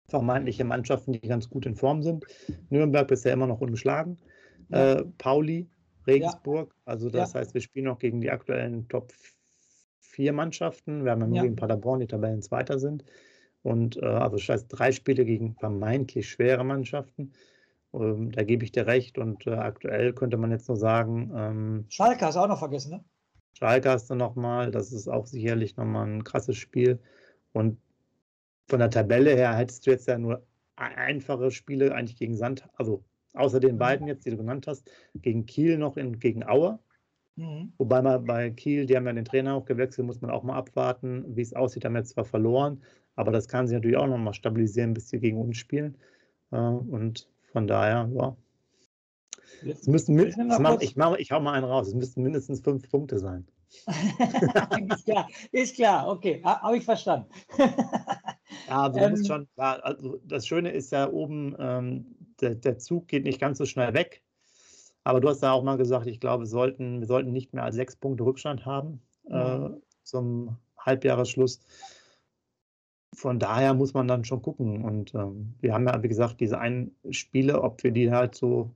vermeintliche 0.08 0.64
Mannschaften, 0.64 1.12
die 1.12 1.20
ganz 1.20 1.48
gut 1.50 1.66
in 1.66 1.74
Form 1.74 2.02
sind. 2.02 2.24
Nürnberg 2.70 3.08
bisher 3.08 3.32
immer 3.32 3.46
noch 3.46 3.60
ungeschlagen 3.60 4.18
äh, 4.70 5.04
Pauli, 5.18 5.68
Regensburg. 6.06 6.74
Ja. 6.74 6.92
Also 6.92 7.10
das 7.10 7.32
ja. 7.32 7.40
heißt, 7.40 7.54
wir 7.54 7.60
spielen 7.60 7.86
noch 7.86 7.98
gegen 7.98 8.20
die 8.20 8.30
aktuellen 8.30 8.88
Top 8.88 9.12
4 10.00 10.32
Mannschaften. 10.32 11.04
Wir 11.04 11.12
haben 11.12 11.20
ja 11.20 11.26
nur 11.26 11.36
ja. 11.36 11.42
gegen 11.42 11.56
Paderborn, 11.56 12.00
die 12.00 12.06
Tabellen 12.06 12.42
zweiter 12.42 12.78
sind. 12.78 13.04
Und 13.62 13.96
äh, 13.96 14.06
also 14.06 14.36
das 14.36 14.48
heißt, 14.48 14.66
drei 14.68 14.92
Spiele 14.92 15.24
gegen 15.24 15.54
vermeintlich 15.54 16.28
schwere 16.28 16.64
Mannschaften. 16.64 17.32
Ähm, 17.92 18.32
da 18.32 18.44
gebe 18.44 18.64
ich 18.64 18.72
dir 18.72 18.86
recht. 18.86 19.18
Und 19.18 19.46
äh, 19.46 19.50
aktuell 19.50 20.12
könnte 20.12 20.36
man 20.36 20.50
jetzt 20.50 20.68
nur 20.68 20.76
sagen. 20.76 21.32
Ähm, 21.34 21.84
Schalke 21.88 22.26
hast 22.26 22.36
du 22.36 22.40
auch 22.40 22.48
noch 22.48 22.58
vergessen, 22.58 22.90
ne? 22.90 23.04
Schalke 23.52 23.90
hast 23.90 24.08
du 24.10 24.14
nochmal. 24.14 24.70
Das 24.70 24.92
ist 24.92 25.08
auch 25.08 25.26
sicherlich 25.26 25.76
nochmal 25.76 26.06
ein 26.06 26.24
krasses 26.24 26.56
Spiel. 26.56 27.00
Und 27.52 27.78
von 28.68 28.78
der 28.78 28.90
Tabelle 28.90 29.34
her 29.34 29.56
hättest 29.56 29.86
du 29.86 29.90
jetzt 29.90 30.06
ja 30.06 30.18
nur 30.18 30.46
einfache 30.76 31.50
Spiele 31.50 31.94
eigentlich 31.94 32.18
gegen 32.18 32.36
Sand, 32.36 32.68
also 32.74 33.02
außer 33.34 33.60
den 33.60 33.74
mhm. 33.74 33.78
beiden 33.78 34.06
jetzt, 34.06 34.24
die 34.26 34.30
du 34.30 34.36
genannt 34.36 34.66
hast, 34.66 34.90
gegen 35.14 35.46
Kiel 35.46 35.78
noch 35.78 35.96
in, 35.96 36.18
gegen 36.18 36.44
Aue. 36.46 36.78
Mhm. 37.36 37.72
Wobei 37.78 38.02
man 38.02 38.24
bei 38.24 38.50
Kiel, 38.50 38.86
die 38.86 38.96
haben 38.96 39.06
ja 39.06 39.12
den 39.12 39.24
Trainer 39.24 39.54
auch 39.54 39.64
gewechselt, 39.64 40.06
muss 40.06 40.20
man 40.20 40.30
auch 40.30 40.42
mal 40.42 40.56
abwarten, 40.56 41.24
wie 41.36 41.42
es 41.42 41.54
aussieht. 41.54 41.84
Haben 41.84 41.96
jetzt 41.96 42.10
zwar 42.10 42.24
verloren, 42.24 42.82
aber 43.16 43.32
das 43.32 43.48
kann 43.48 43.66
sich 43.66 43.74
natürlich 43.74 43.96
auch 43.96 44.06
noch 44.06 44.18
mal 44.18 44.34
stabilisieren, 44.34 44.94
bis 44.94 45.08
sie 45.08 45.20
gegen 45.20 45.38
uns 45.38 45.56
spielen. 45.56 45.96
Äh, 46.50 46.56
und 46.56 47.28
von 47.52 47.66
daher, 47.66 48.08
ja. 48.14 48.36
Es 49.66 49.86
müssten, 49.86 50.18
ich, 50.18 50.36
mach, 50.36 50.80
ich, 50.80 50.96
mach, 50.96 51.16
ich 51.16 51.32
hau 51.32 51.40
mal 51.40 51.54
einen 51.54 51.64
raus. 51.64 51.88
Es 51.88 51.94
müssten 51.94 52.22
mindestens 52.22 52.60
fünf 52.60 52.88
Punkte 52.88 53.18
sein. 53.18 53.46
ist 53.86 55.04
klar, 55.04 55.28
ist 55.52 55.74
klar, 55.74 56.08
okay, 56.08 56.40
habe 56.42 56.78
ich 56.78 56.84
verstanden. 56.84 57.28
ja, 58.68 58.82
also, 58.82 58.98
ähm, 58.98 59.24
schon, 59.24 59.48
also 59.56 60.20
das 60.24 60.46
Schöne 60.46 60.70
ist 60.70 60.90
ja 60.90 61.10
oben, 61.10 61.54
ähm, 61.58 62.16
der, 62.40 62.54
der 62.54 62.78
Zug 62.78 63.08
geht 63.08 63.24
nicht 63.24 63.40
ganz 63.40 63.58
so 63.58 63.66
schnell 63.66 63.92
weg. 63.94 64.22
Aber 65.04 65.20
du 65.20 65.28
hast 65.28 65.40
da 65.40 65.52
auch 65.52 65.62
mal 65.62 65.76
gesagt, 65.76 66.06
ich 66.06 66.20
glaube, 66.20 66.44
wir 66.44 66.48
sollten, 66.48 67.00
wir 67.00 67.06
sollten 67.06 67.32
nicht 67.32 67.52
mehr 67.52 67.64
als 67.64 67.76
sechs 67.76 67.96
Punkte 67.96 68.24
Rückstand 68.24 68.64
haben 68.66 69.00
äh, 69.30 69.58
mhm. 69.58 69.82
zum 70.02 70.56
Halbjahresschluss. 70.78 71.60
Von 73.18 73.40
daher 73.40 73.74
muss 73.74 73.94
man 73.94 74.06
dann 74.06 74.24
schon 74.24 74.42
gucken. 74.42 74.84
Und 74.84 75.12
ähm, 75.12 75.54
wir 75.60 75.74
haben 75.74 75.88
ja, 75.88 76.00
wie 76.04 76.08
gesagt, 76.08 76.40
diese 76.40 76.60
einen 76.60 76.94
Spiele, 77.10 77.62
ob 77.62 77.82
wir 77.82 77.90
die 77.90 78.12
halt 78.12 78.36
so. 78.36 78.70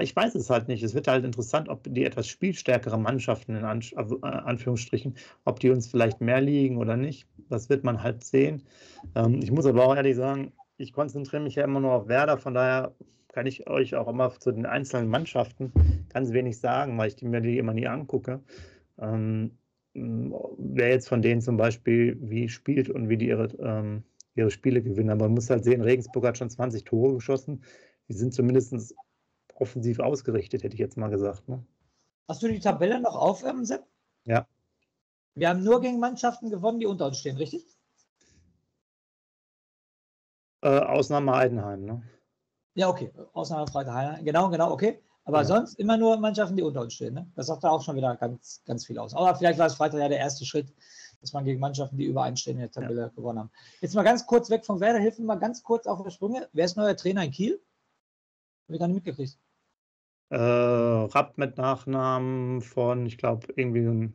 Ich 0.00 0.14
weiß 0.14 0.36
es 0.36 0.50
halt 0.50 0.68
nicht. 0.68 0.84
Es 0.84 0.94
wird 0.94 1.08
halt 1.08 1.24
interessant, 1.24 1.68
ob 1.68 1.82
die 1.82 2.04
etwas 2.04 2.28
spielstärkere 2.28 2.96
Mannschaften 2.96 3.56
in 3.56 3.64
An 3.64 3.80
äh, 3.80 4.26
Anführungsstrichen, 4.26 5.16
ob 5.44 5.58
die 5.58 5.70
uns 5.70 5.88
vielleicht 5.88 6.20
mehr 6.20 6.40
liegen 6.40 6.78
oder 6.78 6.96
nicht. 6.96 7.26
Das 7.48 7.68
wird 7.68 7.82
man 7.82 8.04
halt 8.04 8.22
sehen. 8.22 8.62
Ähm, 9.16 9.40
ich 9.42 9.50
muss 9.50 9.66
aber 9.66 9.84
auch 9.84 9.96
ehrlich 9.96 10.14
sagen, 10.14 10.52
ich 10.76 10.92
konzentriere 10.92 11.42
mich 11.42 11.56
ja 11.56 11.64
immer 11.64 11.80
nur 11.80 11.92
auf 11.92 12.06
Werder, 12.06 12.38
von 12.38 12.54
daher 12.54 12.94
kann 13.32 13.46
ich 13.46 13.68
euch 13.68 13.96
auch 13.96 14.06
immer 14.06 14.30
zu 14.38 14.52
den 14.52 14.64
einzelnen 14.64 15.08
Mannschaften 15.08 15.72
ganz 16.12 16.32
wenig 16.32 16.58
sagen, 16.60 16.96
weil 16.98 17.08
ich 17.08 17.20
mir 17.20 17.40
die 17.40 17.58
immer 17.58 17.74
nie 17.74 17.88
angucke. 17.88 18.40
Ähm, 18.98 19.58
wer 19.94 20.88
jetzt 20.88 21.08
von 21.08 21.22
denen 21.22 21.40
zum 21.40 21.56
Beispiel 21.56 22.18
wie 22.20 22.48
spielt 22.48 22.90
und 22.90 23.08
wie 23.08 23.16
die 23.16 23.28
ihre, 23.28 23.46
ähm, 23.58 24.02
ihre 24.34 24.50
Spiele 24.50 24.82
gewinnen. 24.82 25.10
Aber 25.10 25.26
man 25.26 25.34
muss 25.34 25.50
halt 25.50 25.64
sehen, 25.64 25.80
Regensburg 25.80 26.24
hat 26.26 26.38
schon 26.38 26.50
20 26.50 26.84
Tore 26.84 27.14
geschossen. 27.14 27.62
Die 28.08 28.14
sind 28.14 28.34
zumindest 28.34 28.94
offensiv 29.54 30.00
ausgerichtet, 30.00 30.64
hätte 30.64 30.74
ich 30.74 30.80
jetzt 30.80 30.96
mal 30.96 31.10
gesagt. 31.10 31.48
Ne? 31.48 31.64
Hast 32.28 32.42
du 32.42 32.48
die 32.48 32.60
Tabelle 32.60 33.00
noch 33.00 33.14
auf, 33.14 33.44
ähm, 33.44 33.64
Sepp? 33.64 33.84
Ja. 34.24 34.46
Wir 35.34 35.48
haben 35.48 35.62
nur 35.62 35.80
gegen 35.80 36.00
Mannschaften 36.00 36.50
gewonnen, 36.50 36.80
die 36.80 36.86
unter 36.86 37.06
uns 37.06 37.18
stehen, 37.18 37.36
richtig? 37.36 37.64
Äh, 40.62 40.78
Ausnahme 40.78 41.36
Heidenheim, 41.36 41.84
ne? 41.84 42.02
Ja, 42.74 42.88
okay. 42.88 43.12
Ausnahme 43.32 43.72
Heidenheim. 43.72 44.24
Genau, 44.24 44.48
genau, 44.48 44.72
okay. 44.72 45.00
Aber 45.24 45.38
ja. 45.38 45.44
sonst 45.44 45.78
immer 45.78 45.96
nur 45.96 46.18
Mannschaften, 46.18 46.56
die 46.56 46.62
unter 46.62 46.82
uns 46.82 46.94
stehen. 46.94 47.14
Ne? 47.14 47.26
Das 47.34 47.46
sagt 47.46 47.64
da 47.64 47.70
auch 47.70 47.82
schon 47.82 47.96
wieder 47.96 48.14
ganz, 48.16 48.62
ganz 48.66 48.86
viel 48.86 48.98
aus. 48.98 49.14
Aber 49.14 49.34
vielleicht 49.34 49.58
war 49.58 49.66
es 49.66 49.74
Freitag 49.74 50.00
ja 50.00 50.08
der 50.08 50.18
erste 50.18 50.44
Schritt, 50.44 50.72
dass 51.20 51.32
man 51.32 51.44
gegen 51.44 51.60
Mannschaften, 51.60 51.96
die 51.96 52.04
übereinstehen 52.04 52.58
in 52.58 52.62
der 52.62 52.70
Tabelle 52.70 53.00
ja. 53.02 53.08
gewonnen 53.08 53.38
haben. 53.38 53.50
Jetzt 53.80 53.94
mal 53.94 54.02
ganz 54.02 54.26
kurz 54.26 54.50
weg 54.50 54.66
vom 54.66 54.80
Werder, 54.80 54.98
hilf 54.98 55.18
mir 55.18 55.24
mal 55.24 55.36
ganz 55.36 55.62
kurz 55.62 55.86
auf 55.86 56.02
der 56.02 56.10
Sprünge. 56.10 56.48
Wer 56.52 56.66
ist 56.66 56.76
neuer 56.76 56.96
Trainer 56.96 57.24
in 57.24 57.30
Kiel? 57.30 57.60
Habe 58.66 58.74
ich 58.74 58.78
gar 58.78 58.88
nicht 58.88 58.96
mitgekriegt. 58.96 59.38
Äh, 60.28 60.36
Rapp 60.36 61.38
mit 61.38 61.56
Nachnamen 61.56 62.60
von, 62.60 63.06
ich 63.06 63.16
glaube, 63.16 63.46
irgendwie 63.56 63.86
ein 63.86 64.14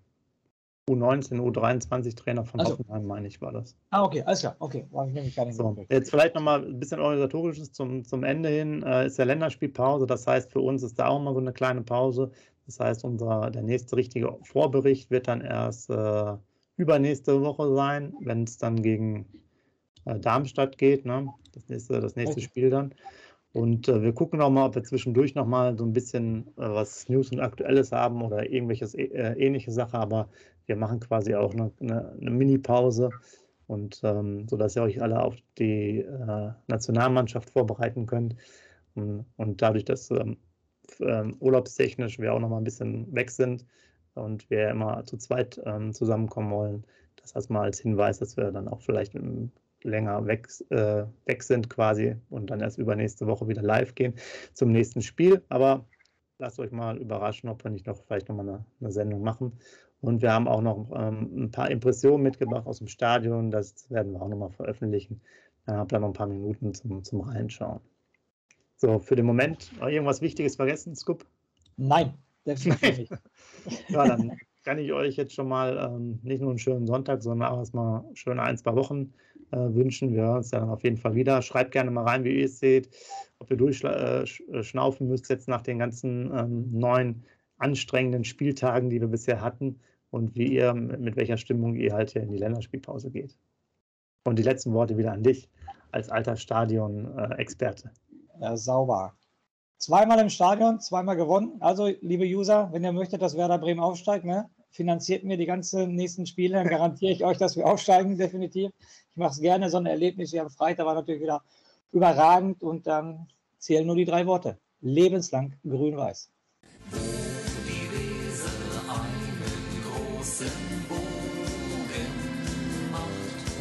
U19, 0.90 1.40
U23-Trainer 1.40 2.44
von 2.44 2.60
also. 2.60 2.74
Hoffenheim, 2.74 3.06
meine 3.06 3.28
ich, 3.28 3.42
war 3.42 3.52
das. 3.52 3.76
Ah, 3.92 4.04
okay, 4.04 4.24
alles 4.24 4.40
klar. 4.40 4.56
Okay, 4.60 4.88
war 4.92 5.08
ich 5.08 5.14
nämlich 5.14 5.36
gar 5.36 5.46
nicht 5.46 5.56
so. 5.56 5.76
Jetzt 5.90 6.10
vielleicht 6.10 6.36
nochmal 6.36 6.66
ein 6.66 6.80
bisschen 6.80 7.00
organisatorisches 7.00 7.72
zum, 7.72 8.04
zum 8.04 8.24
Ende 8.24 8.50
hin. 8.50 8.84
Äh, 8.84 9.08
ist 9.08 9.18
ja 9.18 9.26
Länderspielpause, 9.26 10.08
das 10.08 10.26
heißt, 10.26 10.52
für 10.52 10.62
uns 10.62 10.84
ist 10.84 10.98
da 10.98 11.08
auch 11.08 11.20
mal 11.20 11.34
so 11.34 11.40
eine 11.40 11.54
kleine 11.54 11.82
Pause. 11.82 12.32
Das 12.66 12.80
heißt, 12.80 13.04
unser, 13.04 13.52
der 13.52 13.62
nächste 13.62 13.96
richtige 13.96 14.38
Vorbericht 14.44 15.12
wird 15.12 15.28
dann 15.28 15.42
erst 15.42 15.90
äh, 15.90 16.34
übernächste 16.78 17.42
Woche 17.42 17.74
sein, 17.76 18.14
wenn 18.22 18.44
es 18.44 18.58
dann 18.58 18.82
gegen 18.82 19.26
äh, 20.06 20.20
Darmstadt 20.20 20.78
geht. 20.78 21.06
Ne? 21.06 21.30
Das 21.52 21.68
nächste, 21.68 22.00
das 22.00 22.16
nächste 22.16 22.38
okay. 22.38 22.46
Spiel 22.46 22.70
dann. 22.70 22.94
Und 23.52 23.88
äh, 23.88 24.02
wir 24.02 24.14
gucken 24.14 24.40
noch 24.40 24.50
mal, 24.50 24.68
ob 24.68 24.76
wir 24.76 24.84
zwischendurch 24.84 25.34
noch 25.36 25.48
mal 25.48 25.78
so 25.78 25.84
ein 25.84 25.94
bisschen 25.94 26.48
äh, 26.58 26.70
was 26.70 27.10
News 27.10 27.32
und 27.32 27.40
Aktuelles 27.40 27.92
haben 27.92 28.22
oder 28.22 28.50
irgendwelches 28.50 28.94
äh, 28.94 29.34
ähnliche 29.38 29.72
Sache. 29.72 29.98
Aber 29.98 30.30
wir 30.68 30.76
machen 30.76 31.00
quasi 31.00 31.34
auch 31.36 31.54
eine, 31.54 31.72
eine, 31.80 32.12
eine 32.12 32.30
Mini-Pause 32.30 33.10
und 33.68 34.02
ähm, 34.04 34.48
so 34.48 34.58
dass 34.58 34.76
ihr 34.76 34.84
euch 34.84 35.02
alle 35.02 35.22
auf 35.22 35.36
die 35.58 36.00
äh, 36.00 36.52
Nationalmannschaft 36.68 37.50
vorbereiten 37.50 38.06
könnt. 38.06 38.36
Und, 38.96 39.26
und 39.38 39.62
dadurch, 39.62 39.86
dass 39.86 40.12
ähm, 40.12 40.38
ähm, 41.00 41.38
urlaubstechnisch 41.40 42.20
wir 42.20 42.34
auch 42.34 42.40
noch 42.40 42.50
mal 42.50 42.58
ein 42.58 42.64
bisschen 42.64 43.14
weg 43.14 43.32
sind 43.32 43.66
und 44.14 44.50
wir 44.50 44.70
immer 44.70 45.06
zu 45.06 45.18
zweit 45.18 45.60
ähm, 45.66 45.94
zusammenkommen 45.94 46.52
wollen, 46.52 46.86
das 47.16 47.34
erstmal 47.34 47.64
als 47.64 47.80
Hinweis, 47.80 48.20
dass 48.20 48.38
wir 48.38 48.52
dann 48.52 48.68
auch 48.68 48.82
vielleicht 48.82 49.16
im 49.16 49.52
länger 49.84 50.26
weg, 50.26 50.48
äh, 50.70 51.06
weg 51.26 51.44
sind 51.44 51.70
quasi 51.70 52.16
und 52.30 52.50
dann 52.50 52.62
erst 52.62 52.78
übernächste 52.78 53.28
Woche 53.28 53.48
wieder 53.48 53.62
live 53.62 53.96
gehen 53.96 54.14
zum 54.54 54.72
nächsten 54.72 55.02
Spiel. 55.02 55.44
Aber 55.50 55.86
lasst 56.38 56.60
euch 56.60 56.72
mal 56.72 56.98
überraschen, 56.98 57.50
ob 57.50 57.64
wir 57.64 57.72
nicht 57.72 57.88
noch 57.88 57.98
vielleicht 58.06 58.30
nochmal 58.30 58.48
eine, 58.48 58.66
eine 58.80 58.92
Sendung 58.92 59.22
machen. 59.22 59.54
Und 60.02 60.22
wir 60.22 60.32
haben 60.32 60.48
auch 60.48 60.62
noch 60.62 60.92
ähm, 60.96 61.46
ein 61.46 61.52
paar 61.52 61.70
Impressionen 61.70 62.24
mitgebracht 62.24 62.66
aus 62.68 62.80
dem 62.80 62.88
Stadion. 62.88 63.52
Das 63.52 63.90
werden 63.90 64.14
wir 64.14 64.22
auch 64.22 64.30
nochmal 64.30 64.52
veröffentlichen. 64.52 65.22
Dann 65.66 65.78
habt 65.78 65.92
ihr 65.92 66.00
noch 66.00 66.08
ein 66.08 66.14
paar 66.14 66.28
Minuten 66.28 66.74
zum, 66.74 67.04
zum 67.04 67.22
Reinschauen. 67.22 67.82
So, 68.78 69.00
für 69.00 69.18
den 69.18 69.26
Moment 69.26 69.74
irgendwas 69.82 70.22
Wichtiges 70.22 70.56
vergessen, 70.56 70.96
Scoop? 70.96 71.26
Nein, 71.76 72.14
definitiv 72.48 72.98
nicht. 72.98 73.12
ja, 73.90 74.08
dann 74.08 74.38
kann 74.64 74.78
ich 74.78 74.94
euch 74.94 75.18
jetzt 75.18 75.34
schon 75.34 75.50
mal 75.50 75.78
ähm, 75.78 76.20
nicht 76.24 76.42
nur 76.42 76.50
einen 76.50 76.60
schönen 76.60 76.88
Sonntag, 76.88 77.22
sondern 77.22 77.50
auch 77.50 77.58
erstmal 77.58 78.04
schöne 78.14 78.42
ein, 78.42 78.58
zwei 78.58 78.76
Wochen 78.76 79.14
wünschen. 79.52 80.14
Wir 80.14 80.32
uns 80.32 80.50
dann 80.50 80.70
auf 80.70 80.84
jeden 80.84 80.98
Fall 80.98 81.16
wieder. 81.16 81.42
Schreibt 81.42 81.72
gerne 81.72 81.92
mal 81.92 82.06
rein, 82.06 82.24
wie 82.24 82.40
ihr 82.40 82.46
es 82.46 82.60
seht, 82.60 82.90
ob 83.40 83.50
ihr 83.52 83.58
durchschnaufen 83.58 85.08
äh, 85.08 85.10
müsst 85.10 85.30
jetzt 85.30 85.48
nach 85.48 85.62
den 85.62 85.80
ganzen 85.80 86.32
ähm, 86.36 86.72
neuen 86.72 87.24
anstrengenden 87.58 88.24
Spieltagen, 88.24 88.90
die 88.90 89.02
wir 89.02 89.08
bisher 89.08 89.42
hatten 89.42 89.80
und 90.12 90.36
wie 90.36 90.54
ihr, 90.54 90.74
mit 90.74 91.16
welcher 91.16 91.38
Stimmung 91.38 91.76
ihr 91.76 91.94
halt 91.94 92.12
hier 92.12 92.24
in 92.24 92.32
die 92.32 92.38
Länderspielpause 92.38 93.12
geht. 93.12 93.38
Und 94.24 94.40
die 94.40 94.44
letzten 94.44 94.74
Worte 94.74 94.98
wieder 94.98 95.12
an 95.12 95.24
dich 95.24 95.50
als 95.92 96.10
alter 96.10 96.36
Stadion-Experte. 96.36 97.92
Ja, 98.40 98.56
sauber. 98.56 99.14
Zweimal 99.78 100.20
im 100.20 100.30
Stadion, 100.30 100.80
zweimal 100.80 101.16
gewonnen. 101.16 101.58
Also, 101.62 101.88
liebe 102.02 102.26
User, 102.26 102.70
wenn 102.72 102.84
ihr 102.84 102.92
möchtet, 102.92 103.22
dass 103.22 103.38
Werder 103.38 103.58
Bremen 103.58 103.80
aufsteigt, 103.80 104.26
ne, 104.26 104.50
finanziert 104.72 105.24
mir 105.24 105.38
die 105.38 105.46
ganzen 105.46 105.96
nächsten 105.96 106.26
Spiele, 106.26 106.56
dann 106.56 106.68
garantiere 106.68 107.12
ich 107.12 107.24
euch, 107.24 107.38
dass 107.38 107.56
wir 107.56 107.66
aufsteigen, 107.66 108.18
definitiv. 108.18 108.72
Ich 109.12 109.18
mache 109.18 109.32
es 109.32 109.40
gerne, 109.40 109.70
so 109.70 109.78
ein 109.78 109.86
Erlebnis 109.86 110.34
wie 110.34 110.40
am 110.40 110.50
Freitag 110.50 110.86
war 110.86 110.96
natürlich 110.96 111.22
wieder 111.22 111.42
überragend 111.92 112.62
und 112.62 112.88
dann 112.88 113.28
zählen 113.58 113.86
nur 113.86 113.96
die 113.96 114.06
drei 114.06 114.26
Worte. 114.26 114.58
Lebenslang 114.82 115.56
grün-weiß. 115.68 116.30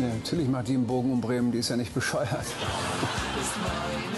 Ja, 0.00 0.06
natürlich 0.06 0.48
macht 0.48 0.68
die 0.68 0.74
einen 0.74 0.86
Bogen 0.86 1.12
um 1.12 1.20
Bremen, 1.20 1.50
die 1.50 1.58
ist 1.58 1.70
ja 1.70 1.76
nicht 1.76 1.92
bescheuert. 1.92 2.28